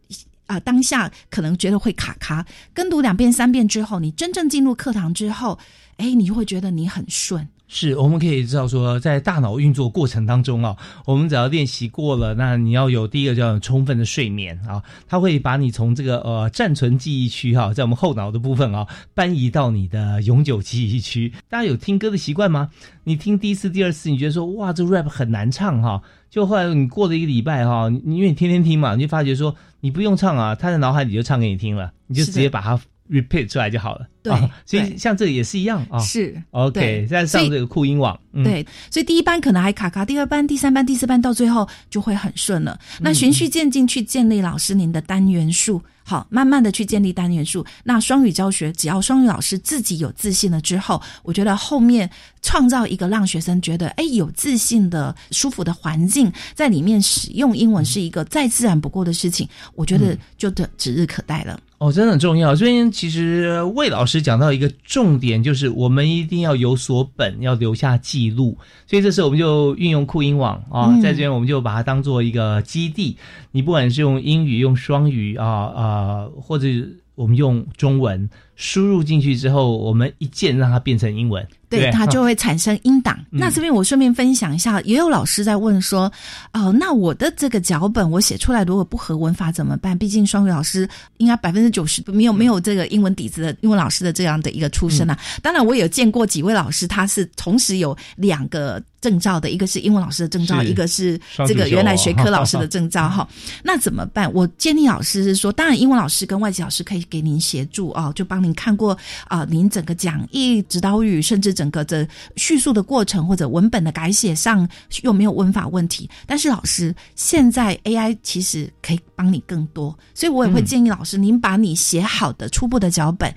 [0.47, 5.59] 啊、当下可能觉得会卡卡，跟读两遍、三遍之后，你真正进入课堂之后，
[5.97, 7.49] 哎，你就会觉得你很顺。
[7.69, 21.33] 是，我们可以知道说，在大脑运作过程当中啊，我们只要练习过了，那你要有第一个叫充分的睡眠啊，它会把你从这个呃暂存记忆区哈，在我们后脑的部分啊，搬移到你的永久记忆区。
[21.49, 22.71] 大家有听歌的习惯吗？
[23.03, 26.01] 你听第一次、第二次，你觉得说哇，这 rap 很难唱哈，
[26.31, 32.79] 就后来你过了一个礼拜哈，你因为你天天听嘛，你就发觉说你不用唱啊，他在脑海里就唱给你听了，你就直接把它
[33.11, 34.07] repeat 出来就好了。
[34.23, 36.01] 对啊所以像这个也是一样啊。
[36.01, 42.77] 是 OK，对再上这个酷音网，嗯、对，所以第一班可能还卡卡，第二班、第三班、第四班到最后就会很顺了。
[42.99, 47.65] 嗯那循序渐进去建立老师您的单元数，好，慢慢的去建立单元数。
[47.85, 52.11] 那双语教学，只要双语老师自己有自信了之后，我觉得后面
[52.43, 61.61] 创造一个让学生觉得哎有自信的、舒服的环境，在里面使用英文是一个再自然不过的事情，我觉得就指指日可待了。
[61.79, 62.57] 哦，真的很重要。
[62.57, 68.57] 所以其实魏老师讲到一个重点，就是我们一定要有所本，要留下记录。
[68.87, 73.19] 所以这时候我们就运用酷音网啊，嗯在这边我们就把它当做一个基地。
[73.53, 76.67] 你不管是用英语、用双语啊啊、或者
[77.15, 81.47] 我们用中文输入进去之后，我们一键让它变成英文，
[81.81, 83.17] 对，不它就会产生音档。
[83.31, 86.11] 嗯那这边我顺便分享一下，也有老师在问说，
[86.53, 89.97] 哦、那我的这个脚本我写出来如果不合文法怎么办？
[89.97, 95.19] 毕竟双语老师应该百分之九十没有没有这个英文底子的英文老师的这样的一个出身啊。
[95.43, 103.29] 当然，我有见过几位老师，他是同时有两个证照的，一个是英文老师的证照，一个是这个原来学科老师的证照 哈。
[103.63, 104.33] 那怎么办？
[104.33, 108.97] 我建议老师是说，当然英文老师跟外籍老师可以给您协助哦，就帮您看过
[109.29, 112.07] 啊、您整个讲义、指导语，甚至整个的
[112.37, 114.69] 叙述的过程或者文本的改写上
[115.03, 116.09] 有没有文法问题。
[116.27, 123.35] 但是老师，现在 AI 其实可以帮你更多，所以我也会嗯建议老师，您把你写好的初步的脚本。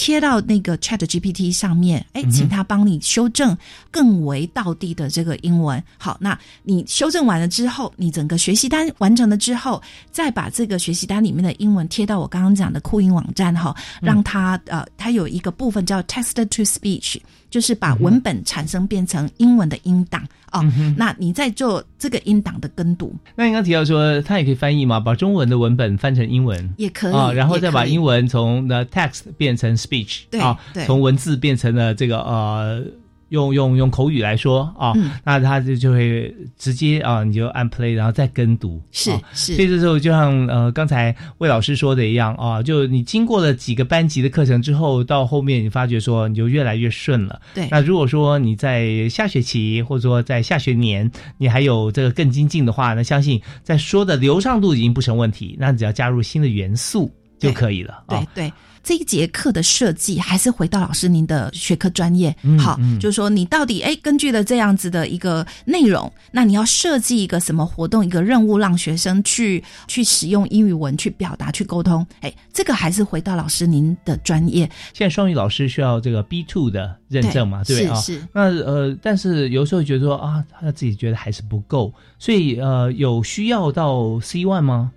[0.00, 3.54] 贴到那个 Chat GPT 上面，哎，请他帮你修正
[3.90, 5.82] 更为道地的这个英文。
[5.98, 14.06] 好，那你修正完了之后，你整个学习单完成了之后，再把这个学习单里面的英文贴到我刚刚讲的酷音网站哈，嗯。
[14.06, 17.18] 让它呃，它有一个部分叫 Text to Speech，
[17.50, 20.60] 就是把文本产生变成英文的音档哦。
[20.78, 26.74] 嗯那你在做这个音档的跟读，那你刚提到说，它也可以翻译嘛，把中文的文本翻成英文。
[26.76, 32.84] 也可以啊，然后再把英文从的 text 变成 speech 对啊对，从文字变成了这个呃。
[33.30, 47.40] 用用用口语来说啊，嗯那他就就会直接啊，你就按 play，然后再跟读，是啊是所以这时候就像呃刚才魏老师说的一样啊，就你经过了几个班级的课程之后，到后面你发觉说你就越来越顺了。
[47.54, 58.26] 对那如果说你在下学期或者说在下学年你还有这个更精进的话，那相信在说的流畅度已经不成问题，那只要加入新的元素就可以了啊。
[58.34, 58.52] 对对，
[58.82, 62.34] 这一节课的设计还是回到老师您的学科专业。
[62.42, 72.06] 嗯好，嗯就是说你到底哎，根据了这样子的一个内容，那你要设计一个什么活动、一个任务，让学生去去使用英语文去表达、去沟通。
[72.20, 74.68] 哎，这个还是回到老师您的专业。
[74.92, 78.00] 现在双语老师需要这个 B two 的认证嘛，对对不对啊？
[78.00, 84.92] 是是那呃，但是有时候觉得说啊，他自己觉得还是不够，所以呃，有需要到 C one 吗？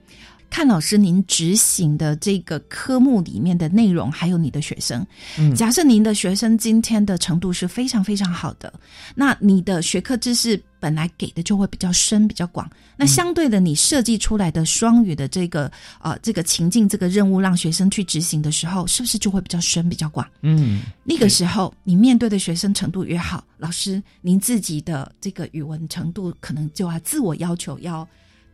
[0.54, 5.04] 看老师您执行的这个科目里面的内容，还有你的学生。
[5.40, 8.72] 嗯假设您的学生今天的程度是非常非常好的，
[9.16, 12.70] 那你的学科知识本来给的就会比较深、比较广。
[12.96, 20.24] 那相对的，你设计出来的双语的这个呃这个情境、这个任务，让学生去执行的时候，是不是就会比较深、比较广？
[20.44, 28.08] 嗯，那个时候，你面对的学生程度越好，老师您自己的这个语文程度可能就要自我要求要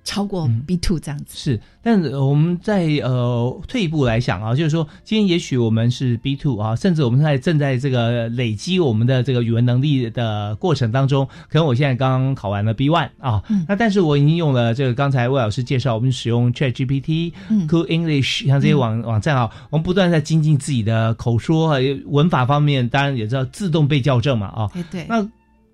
[0.10, 1.38] 超过 B two 这样子。
[1.38, 13.64] 是，但呃我们在呃退一步来想啊，就是说，今天也许我们是 B two 啊，甚至我们在正在这个累积我们的这个语文能力的过程当中，可能我现在刚刚考完了 B one 啊，嗯。
[13.68, 17.68] 那但是我已经用了这个刚才魏老师介绍，我们使用 Chat GPT、嗯。
[17.68, 25.22] Cool English 像这些网、网站啊，我们不断在精进自己的口说和，文法方面，当然也知道自动被校正嘛啊，对对，那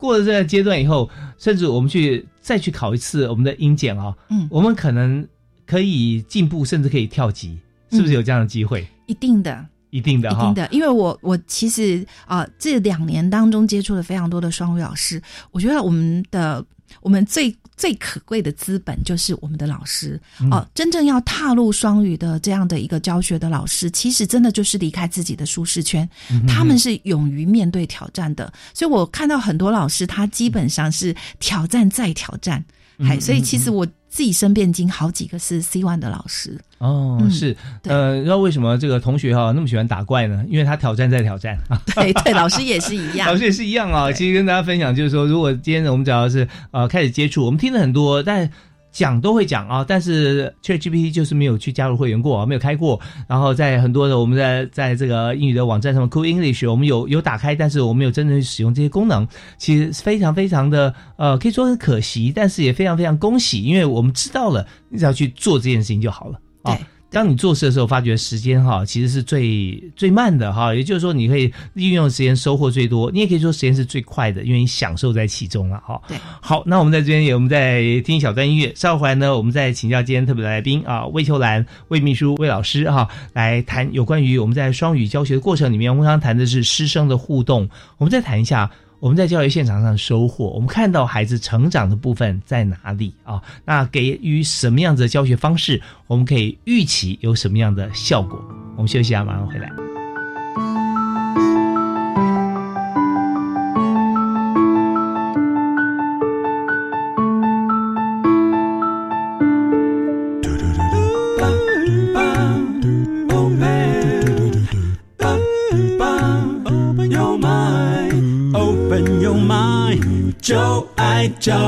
[0.06, 5.28] 过了这个阶段以后，甚至我们去再去考一次我们的英检啊，嗯我们可能
[5.66, 7.58] 可以进步，甚至可以跳级，
[7.92, 8.88] 是不是有这样的机会？
[9.08, 9.66] 一定的。
[9.92, 16.62] 一定的一定，的，因为我我其实啊、这两年当中接触了非常多的双语老师，我觉得我们的
[17.02, 20.20] 我们最最可贵的资本就是我们的老师。
[20.52, 26.08] 哦、真正要踏入双语的这样的一个教学的老师，其实真的就是离开自己的舒适圈，
[26.48, 32.64] 他们是勇于面对挑战的，所以我看到很多老师，他基本上是挑战再挑战。
[32.98, 36.58] 嗯嗨，所以其实我自己身边已经好几个是 C one 的老师。
[36.78, 37.54] 哦，嗯是，
[37.84, 40.42] 呃，知道为什么这个同学哈、那么喜欢打怪呢？
[40.48, 41.78] 因为他挑战在挑战啊。
[41.94, 43.28] 对对，老师也是一样。
[43.30, 44.10] 老师也是一样啊。
[44.10, 48.50] 其实跟大家分享就是说，如果今天我们只要是呃开始接触，我们听了很多，但
[48.96, 52.98] 讲都会讲啊，但是 ChatGPT 就是没有去加入会员过，没有开过。
[53.28, 59.28] 然后在很多的我们在在这个英语的网站上面，Cool English 我们有有打开，但是我们有真正去使用这些功能，
[59.58, 66.80] 其实非常非常的呃，可以说很可惜，但是也非常非常恭喜，因为我们知道了，你只要去做这件事情就好了啊。
[67.16, 76.02] 当你做事的时候，发觉时间哈其实是最最慢的哈，也就是说你可以利用时间收获最多，你也可以说时间是最快的，因为你享受在其中了哈。
[76.10, 88.70] 对，好，那我们在这边也我们再听一小段音乐，稍后回来呢，我们再请教今天特别的来宾啊，魏秋兰魏秘书魏老师哈，来谈有关于我们在双语教学的过程里面，我们刚刚谈的是师生的互动，我们再谈一下。
[89.06, 93.40] 我们在教育现场上收获，我们看到孩子成长的部分在哪里啊？
[93.64, 98.44] 那给予什么样子的教学方式，我们可以预期有什么样的效果？
[98.76, 99.72] 我们休息一下，马上回来。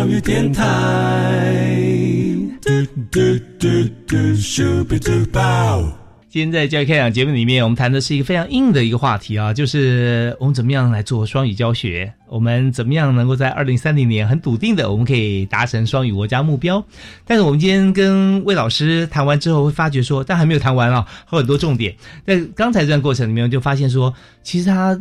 [0.07, 1.53] 教育电台。
[6.29, 16.81] 今天在教育开讲节目里面，我们谈的是一个非常硬的一个话题啊，就是我们怎么样来做双语教学，我们怎么样能够在二零三零年很笃定的，我们可以达成双语国家目标。
[17.25, 21.93] 但是我们今天跟魏老师谈完之后，会发觉说，但还没有谈完啊，还有很多重点。
[22.25, 24.97] 在刚才这段过程里面，就发现说，其实他。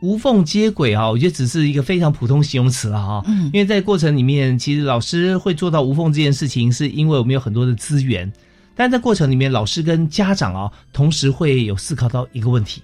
[0.00, 3.22] 无缝接轨啊，我觉得只是一个非常普通形容词了哈。
[3.26, 8.30] 嗯，因为在过程里面，其实老师会做到无缝这件事情，是因为我们有很多的资源。
[8.74, 12.82] 但在过程里面，老师跟家长啊，同时会有思考到一个问题，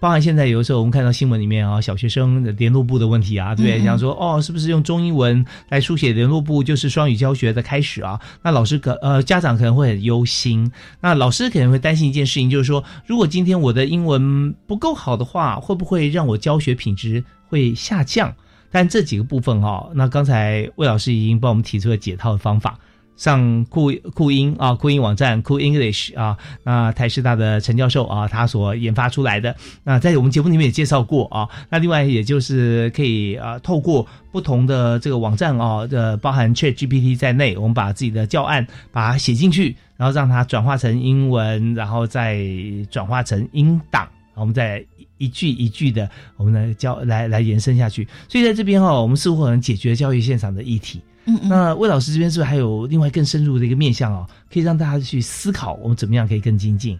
[0.00, 8.18] 包含现在有的时候我们看到新闻里面啊，小学生的联络部的问题啊，对想说哦，是不是用中英文来书写联络部就是双语教学的开始啊？
[8.42, 10.72] 那老师可呃家长可能会很忧心，
[11.02, 18.34] 那老师可能会担心一件事情，就是说，如果今天我的英文不够好的话，会不会让我教学品质会下降？
[18.72, 22.78] 但这几个部分哈、那刚才魏老师已经帮我们提出了解套的方法。
[23.20, 29.54] 上酷酷音啊，酷音网站酷 English 啊，那台师大的陈教授啊，他所研发出来的，
[29.84, 31.46] 那在我们节目里面也介绍过啊。
[31.68, 42.42] 那另外也就是可以啊，透过不同的这个网站啊，的包含 Chat GPT 在内，我们把自己的教案把它写进去，然后让它转化成英文，然后再
[42.90, 44.82] 转化成音档，我们再
[45.18, 46.08] 一句一句的，
[46.38, 48.08] 我们来教来来延伸下去。
[48.30, 51.02] 所以在这边哈、我们似乎能解决教育现场的议题。
[51.26, 56.98] 嗯那魏老师这边是不是还有另外更深入的一个面向哦，可以让大家去思考我们怎么样可以更精进？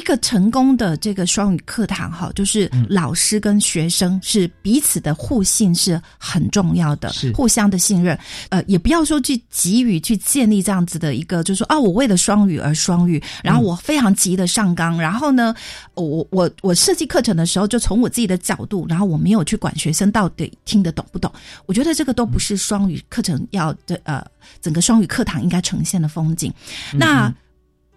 [0.00, 8.18] 一个成功的这个双语课堂哈，就是嗯老师跟学生是彼此的互信是很重要的，是互相的信任。
[8.48, 15.54] 呃，也不要说去急于去建立这样子的一个，就是说啊，我为了双语而双语，然后我非常急的上纲，然后呢，
[15.94, 21.30] 我我我设计课程的时候，就从我自己的角度，然后我没有去管学生到底听得懂不懂。
[21.66, 24.24] 我觉得这个都不是双语课程要的呃，
[24.62, 26.50] 整个双语课堂应该呈现的风景。
[26.94, 27.30] 那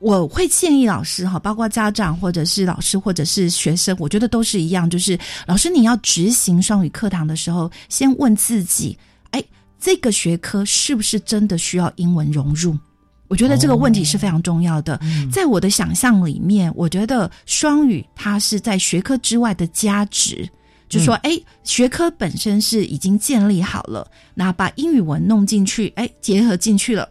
[0.03, 4.89] 我会建议老师哈，包括家长或者是老师或者是学生，我觉得都是一样。
[4.89, 8.97] 就是老师你要执行双语课堂的时候，先问自己：
[9.31, 9.41] 哎，
[9.79, 12.77] 这个学科是不是真的需要英文融入？
[13.29, 14.99] 我觉得这个问题是非常重要的。
[15.31, 20.47] 在我的想象里面，我觉得双语它是在学科之外的加值。
[20.89, 21.31] 就说，哎，
[21.63, 27.09] 学科本身是已经建立好了，那把英语文弄进去，哎，结合进去了，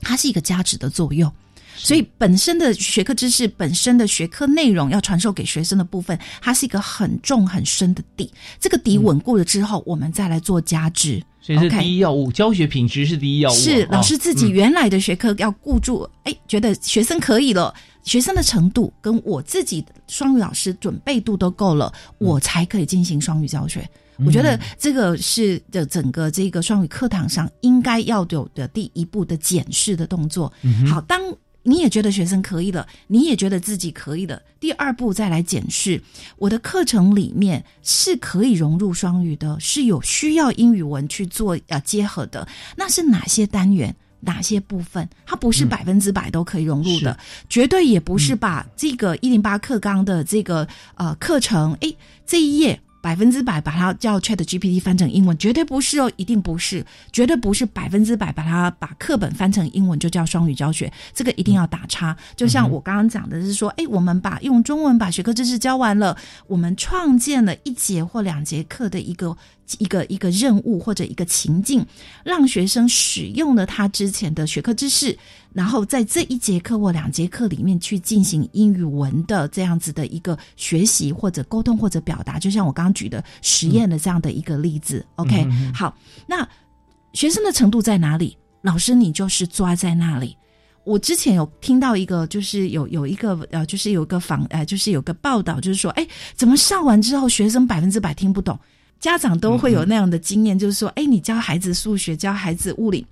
[0.00, 1.30] 它是一个加值的作用。
[1.76, 8.32] 所以本身的学科知识、本身的学科内容要传授给学生的部分，它是一个很重很深的底。
[8.60, 11.22] 这个底稳固了之后，我们再来做加值。
[11.40, 13.56] 所以是第一要务教学品质是第一要务啊。
[13.56, 23.86] 是老师自己嗯原来的学科要顾住，哎、觉得学生可以了，学生的程度跟我自己双语老师准备度都够了，我才可以进行双语教学。
[24.24, 30.50] 我觉得这个是的整个这个双语课堂上应该要有的第一步的检视的动作。
[30.62, 31.20] 嗯好，当
[31.64, 36.00] 你也觉得学生可以了，你也觉得自己可以了，第二步再来检视
[36.36, 42.46] 我的课程里面是可以融入双语的，是有需要英语文去做呃结合的，
[42.76, 43.92] 那是哪些单元？
[44.26, 47.18] 哪些部分，它不是百分之百都可以融入的，
[47.50, 51.94] 绝对也不是把这个一零八课纲的这个呃课程，诶，
[52.24, 56.82] 这一页百分之百把它叫 Chat GPT 翻成英文，绝对不是哦，一定不是，
[57.12, 62.16] 绝对不是百分之百把它把课本翻成英文就叫双语教学，这个一定要打叉。
[62.34, 69.36] 就像我刚刚讲的是说，哎，我们把用中文把学科知识教完了，我们创建了一节或两节课的一个。
[69.78, 71.86] 一个一个任务或者一个情境，
[72.22, 75.16] 让学生使用了他之前的学科知识，
[75.54, 85.06] 然后在这一节课或两节课里面去进行英语文的这样子的一个学习或者沟通或者表达，就像我刚刚举的实验的这样的一个例子。
[85.14, 85.96] OK，好，
[86.26, 86.46] 那
[87.12, 88.36] 学生的程度在哪里？
[88.62, 90.36] 老师你就是抓在那里。
[90.84, 98.58] 我之前有听到一个，就是有有一个呃，就是有个访呃，就是有个报道，就是说，哎，怎么上完之后学生百分之百听不懂？
[99.00, 103.06] 家长都会有那样的经验，就是说，哎，你教孩子数学，教孩子物理，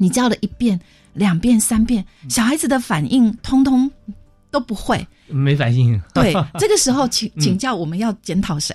[0.00, 0.80] 你教了一遍、
[1.12, 3.90] 两遍、三遍，小孩子的反应通通
[4.50, 6.00] 都不会，没反应。
[6.14, 8.74] 对， 这个时候请请教，我们要检讨谁？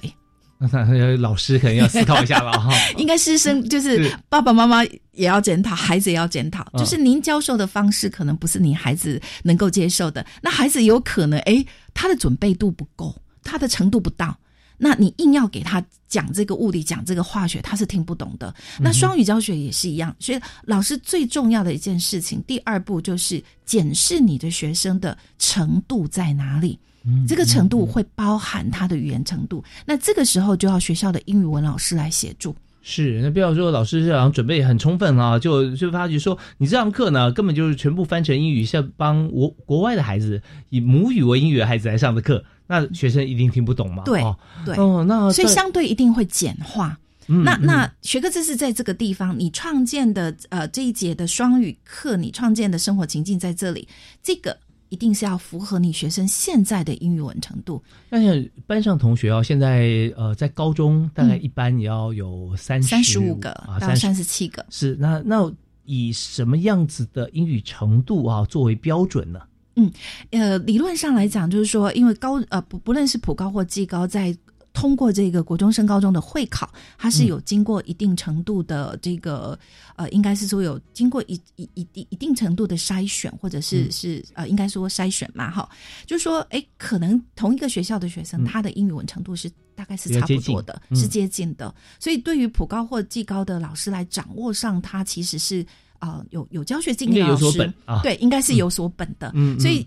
[1.19, 2.71] 老师可能要思考一下了哈。
[2.95, 13.13] 应该师生就是爸爸妈妈也要检讨，孩子也要检讨，就是您教授的方式可能不是你孩子能够接受的，那孩子有可能哎，他的准备度不够，
[13.43, 14.37] 他的程度不到。
[14.77, 18.53] 那你硬要给他讲这个物理，讲这个化学，他是听不懂的。
[18.79, 26.79] 那双语教学也是一样，所以老师最重要的一件事情，第二步就是检视你的学生的程度在哪里。
[27.27, 29.63] 这个程度会包含他的语言程度。
[29.85, 32.55] 那这个时候就要学校的英语文老师来协助。
[32.81, 42.43] 是，那不要说老师这样准备很充分啊，就就发觉说你这堂课呢，根本就是全部翻成英语，是帮国国外的孩子以母语为英语的孩子来上的课。
[42.67, 44.03] 那学生一定听不懂吗？
[44.05, 44.21] 对
[44.65, 46.97] 对哦，那所以相对一定会简化。
[47.27, 53.87] 那那学科知识在这个地方，你创建的呃这一节的双语课，你创建的生活情境在这里，
[54.21, 54.55] 这个
[54.89, 57.83] 一定是要符合你学生现在的英语文程度。
[58.11, 63.51] 但是班上同学哦，现在呃在高中大概一般也要有三三十五个
[63.81, 64.63] 到三十七个。
[64.69, 65.51] 是那那
[65.85, 69.39] 以什么样子的英语程度啊作为标准呢？
[69.75, 69.91] 嗯，
[70.31, 74.35] 呃，理论上来讲，就是说，因为高呃不不论是普高或技高，在
[74.71, 79.57] 通过这个国中升高中的会考，它是有经过一定程度的这个
[79.95, 85.69] 呃，应该是说有经过一一一定一定程度的筛选，或者是是呃，应该说筛选嘛，哈，
[86.05, 95.65] 就是说，哎，可能同一个学校的学生，他的英语文程度是大概是差不多的，是接近的，所以对于普高或技高的老师来掌握上，他其实是。
[95.99, 97.73] 啊，有有教学经验的老师，
[98.03, 99.31] 对，应该是有所本的。
[99.33, 99.85] 嗯，所以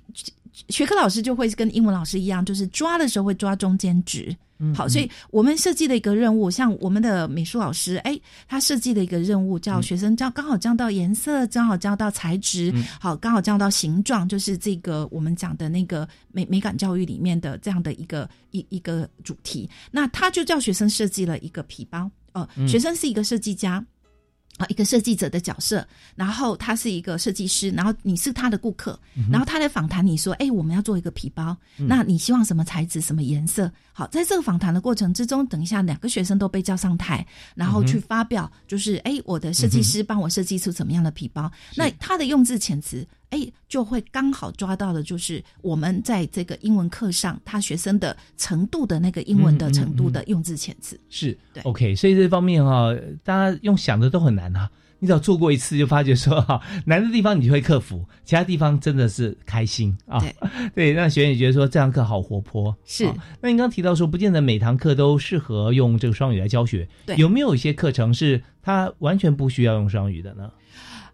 [0.68, 4.34] 学科老师就会跟英文老师一样，就是抓的时候会抓中间值。
[4.74, 19.70] 好，所以我们设计的一个任务，像我们的美术老师，哎，他设计的一个任务叫学生教刚好教到颜色，刚好教到材质，好，刚好教到形状，就是这个我们讲的那个美美感教育里面的这样的一个一一个主题。
[19.92, 23.84] 那他就叫学生设计了一个皮包，哦，学生是一个设计家。
[24.58, 28.98] 啊，一个设计者的角色，然后他是一个设计师，然后你是他的顾客，
[29.30, 33.70] 然后他来访谈你说，哎，我们要做一个皮包，那你希望什么材质、什么颜色？
[33.92, 41.50] 好，在这个访谈的过程之中，等一下两个学生都被叫上台，然后去发表，就是哎，我的设计师帮我设计出怎么样的皮包？
[41.74, 43.06] 那他的用字遣词。
[43.30, 51.62] 哎，就会刚好抓到的，就是我们在这个英文课上，他学生的程度的那个英文的程度的用字遣词是对。
[51.64, 54.70] OK，所以这方面哈，大家用想的都很难啊。
[55.00, 60.18] 你只要做过一次，就发觉说哈， 难的地方你就会克服，其他地方真的是开心啊。
[60.18, 60.34] 对
[60.74, 62.76] 对，让学员也觉得说这堂课好活泼。
[62.84, 63.04] 是。
[63.40, 67.14] 那你刚刚提到说，不见得每堂课都适合用这个双语来教学，对？
[67.14, 70.50] 有没有一些课程是它完全不需要用双语的呢？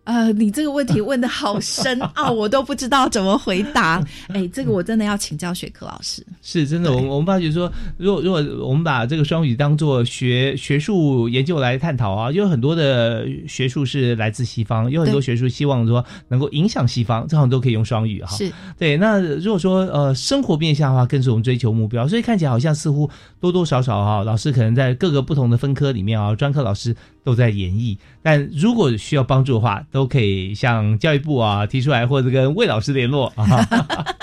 [0.04, 4.02] 呃，你这个问题问的好深奥， 我都不知道怎么回答。
[4.28, 6.24] 哎，这个我真的要请教学科老师。
[6.42, 18.36] 是真的，我我们发觉说，如果如果我们把这个双语当做学学术研究来探讨啊，有很多的学术是来自西方，有很多学术希望说能够影响西方，这样都可以用双语哈。
[18.36, 18.96] 是对。
[18.98, 23.08] 那如果说呃生活面向的话，更是我们追求目标，所以看起来好像似乎
[23.40, 26.94] 多多少少哈，老师可能在各个不同的分科里面啊，专科老师。
[27.24, 33.66] 都在演绎，但如果需要帮助的话，都可以向教育部啊提出来，或者跟魏老师联络啊。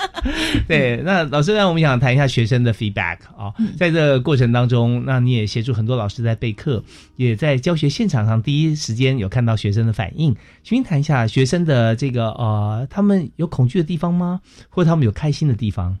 [0.68, 6.80] 对，那老师，呢我们想谈一下学生的 feedback 啊，在这个过程当中，那你也协助很多老师在备课，
[7.16, 10.32] 也在教学现场上第一时间有看到学生的反应，
[10.62, 14.40] 请您谈一下学生的这个呃，他们有恐惧的地方吗？
[14.68, 15.98] 或者他们有开心的地方？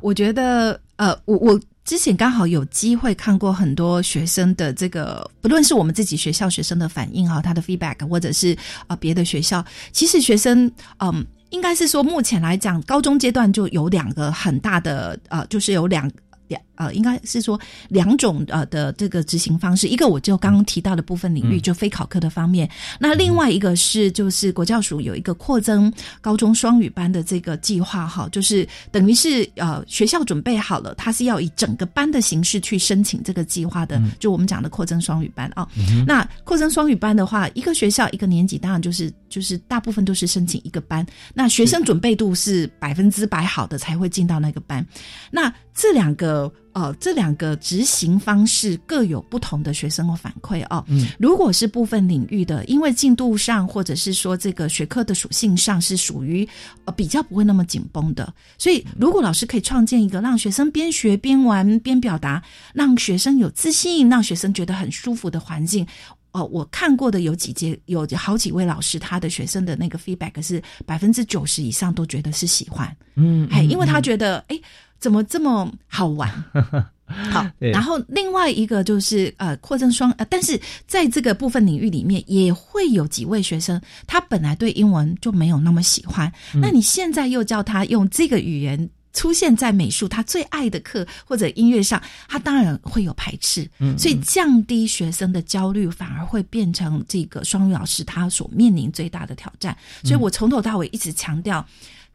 [0.00, 1.60] 我觉得呃，我我。
[1.84, 8.56] 之前刚好有机会看过很多学生的这个，不论是我们自己学校学生的反应啊，他的 feedback，或者是
[8.86, 16.08] 啊别的学校，其实学生嗯，应该是说目前来讲，高中阶段就有两个很大的呃，就是有两
[16.50, 19.86] 两呃，应该是说两种呃的这个执行方式。
[19.86, 22.68] 一个我就刚刚提到的部分领域，嗯就非考科的方面。
[22.98, 35.68] 那另外一个是就是国教署有一个扩增高中双语班的这个计划哈，就是等于是呃学校准备好了，它是要以整个班的形式去申请这个计划的，嗯就我们讲的扩增双语班啊。
[35.76, 41.06] 嗯那扩增双语班的话，一个学校一个年级，当然就是就是大部分都是申请一个班。
[41.34, 44.84] 那学生准备度是百分之百好的才会进到那个班。
[45.30, 50.84] 那这两个呃这两个执行方式各有不同的学生的反馈哦。
[50.88, 56.46] 嗯如果是部分领域的，因为进度上或者是说这个学科的属性上是属于
[56.84, 62.42] 呃比较不会那么紧绷的，所以如果老师可以创建一个让学生边学边玩边表达，
[62.74, 65.86] 让学生有自信，让学生觉得很舒服的环境。
[66.32, 74.56] 哦，我看过的有几节，有好几位老师，他的学生的那个 feedback 是百分之九十以上都觉得是喜欢，嗯，哎，因为他觉得，哎，
[75.00, 76.30] 怎么这么好玩？
[77.32, 88.88] 好，然后另外一个就是呃扩增双呃，但是在这个部分领域里面，也会有几位学生，他本来对英文就没有那么喜欢，嗯那你现在又叫他用这个语言。
[89.12, 99.76] 出现在美术他最爱的课或者音乐上，他当然会有排斥，嗯所以降低学生的焦虑，反而会变成这个双语老师他所面临最大的挑战。
[100.04, 101.66] 所以我从头到尾一直强调，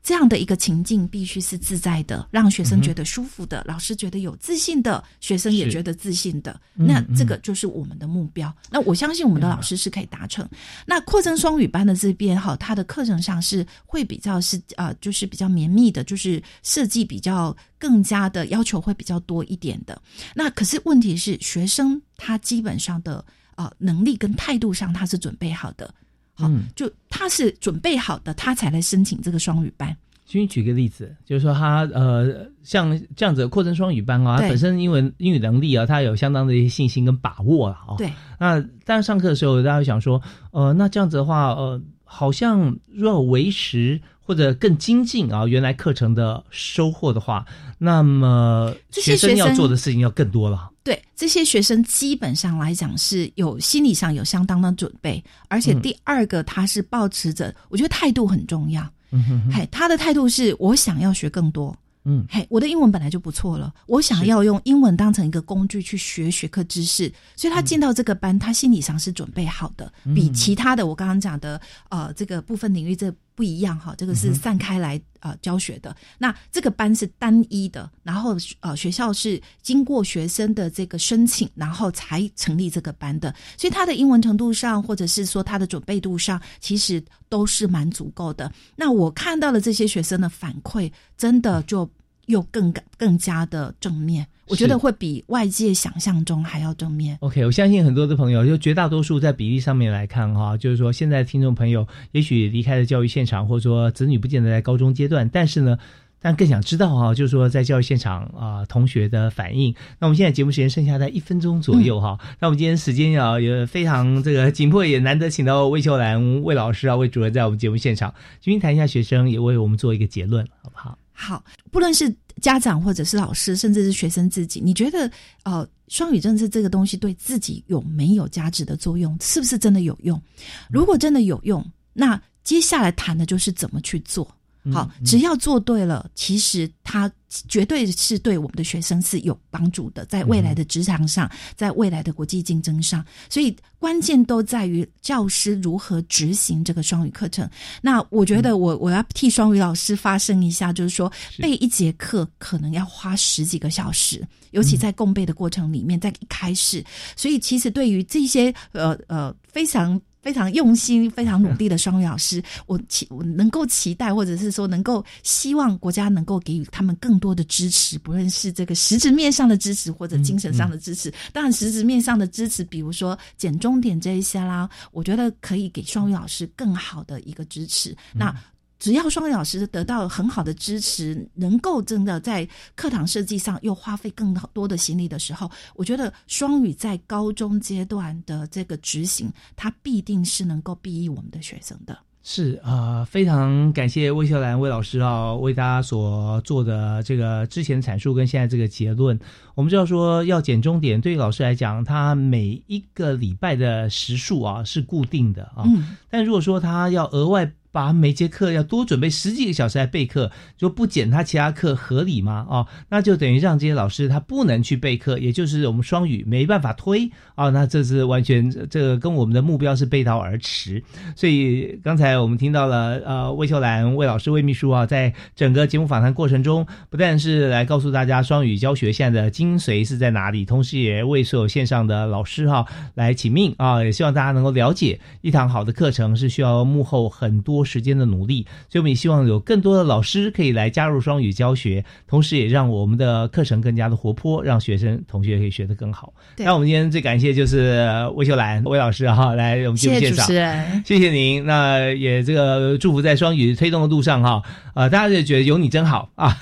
[0.06, 6.62] 这样的一个情境必须是自在的，让学生觉得舒服的，老师觉得有自信的，学生也觉得自信的。
[6.76, 8.56] 嗯那这个就是我们的目标。
[8.70, 10.48] 那我相信我们的老师是可以达成。
[10.86, 20.00] 那扩增双语班的这边哈，它的课程上是会比较是呃，就是比较绵密的，就是设计比较更加的要求会比较多一点的。
[20.36, 23.26] 那可是问题是，学生他基本上的
[23.56, 25.92] 呃能力跟态度上他是准备好的。
[26.36, 29.96] 好，嗯就他是准备好的，他才来申请这个双语班。
[30.28, 37.96] 请你举个例子，就是说他呃，像这样子的扩增双语班啊，他本身英文英语能力啊，他有相当的一些信心跟把握了哦。
[37.98, 40.20] 对，那当然上课的时候，大家会想说，
[40.50, 47.46] 呃，那这样子的话，呃，好像若要维持或者更精进啊，原来课程的收获的话，
[47.78, 50.72] 那么学生要做的事情要更多了。
[50.84, 58.82] 对这些学生，基本上来讲是有心理上有相当的准备，而且嗯第二个他是保持着，我觉得态度很重要。
[59.12, 61.76] 嗯哼哼嘿，他的态度是我想要学更多。
[62.08, 71.60] 嗯嘿，我的英文本来就不错了，我想要用英文当成一个工具去学学科知识，所以他进到这个班，他心理上是准备好的，嗯比其他的我刚刚讲的
[71.90, 88.52] 呃这个部分领域这不一样哈，这个是散开来呃教学的，那这个班是单一的，然后呃学校是经过学生的这个申请，然后才成立这个班的，所以他的英文程度上，或者是说他的准备度上，其实都是蛮足够的。
[88.76, 91.90] 那我看到了这些学生的反馈，真的就
[92.28, 97.18] 又更更加的正面，我觉得会比外界想象中还要正面。
[97.22, 105.78] OK，我相信很多的朋友，就绝大多数在比例上面来看哈，就是说现在听众朋友也许离开了教育现场，或者说子女不见得在高中阶段，但是呢，
[106.22, 109.74] 但更想知道哈，就是说在教育现场啊、同学的反应。
[110.00, 120.98] 那我们现在节目时间剩下在一分钟左右哈，那我们今天时间啊也非常这个紧迫，也难得请到魏秀兰魏老师啊魏主任在我们节目现场，今天谈一下学生，也为我们做一个结论，好不好？
[121.18, 125.10] 好，不论是家长或者是老师，甚至是学生自己，你觉得
[125.44, 129.18] 呃，双语政策这个东西对自己有没有价值的作用？
[129.22, 130.22] 是不是真的有用？
[130.70, 134.30] 如果真的有用，那接下来谈的就是怎么去做。
[134.72, 135.06] 好，嗯。
[135.06, 137.12] 只要做对了，其实它
[137.48, 147.50] 绝对是对我们的学生是有帮助的，在未来的职场上，在未来的国际竞争上，所以关键都在于教师如何执行这个双语课程。
[147.82, 156.84] 那我觉得我我要替双语老师发声一下，就是说备一节课可能要花十几个小时，尤其在共备的过程里面，在一开始，
[157.16, 160.00] 所以其实对于这些呃呃非常。
[160.26, 171.14] 非常用心、非常努力的双语老师， 我期我能够期待，或者是说能够希望国家能够给予他们更多的支持，不论是这个实质面上的支持或者精神上的支持。
[171.32, 177.96] 当然，实质面上的支持，比如说减重点这一些啦，我觉得可以给双语老师更好的一个支持。
[178.12, 178.36] 那
[178.78, 191.98] 只要双语老师得到很好的支持，能够真的在课堂设计上又花费更多的心力的时候，我觉得双语在高中阶段的这个执行，它必定是能够裨益我们的学生的。
[192.28, 199.20] 是啊、呃非常感谢魏秀兰魏老师啊，为大家所做的这个之前阐述跟现在这个结论。
[199.54, 212.48] 我们知道说要减重点，对于老师来讲，他每一个礼拜的时数啊是固定的啊，嗯但如果说他要额外把每节课要多准备十几个小时来备课，就不减他其他课合理吗？
[212.50, 220.82] 哦，那就等于让这些老师他不能去备课，也就是我们双语没办法推啊、那这是完全这个跟我们的目标是背道而驰。
[221.18, 246.14] 所以刚才我们听到了呃魏秀兰魏老师魏秘书啊，在整个节目访谈过程中，不但是来告诉大家双语教学现在的精髓是在哪里，同时也为所有线上的老师哈、来请命啊，也希望大家能够了解一堂好的课程是需要幕后很多时间的努力，所以我们也希望有更多的老师可以来加入双语教学，同时也让我们的课程更加的活泼，让学生同学可以学得更好。
[246.38, 247.60] 那我们今天最感谢就是
[247.90, 250.34] 呃魏秀兰魏老师哈、来我们节目现场谢谢主持。
[250.36, 250.84] 人。
[250.86, 254.44] 谢谢您，那也这个祝福在双语推动的路上哈，
[254.76, 256.38] 呃，大家就觉得有你真好啊，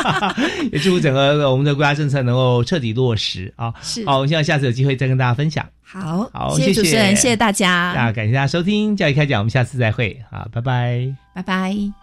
[0.72, 3.74] 也祝福整个我们的国家政策能够彻底落实啊。
[3.82, 5.66] 是好，我们希望下次有机会再跟大家分享。
[5.92, 11.14] 好，好，谢谢谢主持人，谢谢大家，那感谢大家收听教育开讲，我们下次再会好，拜拜。
[11.34, 12.01] 拜拜。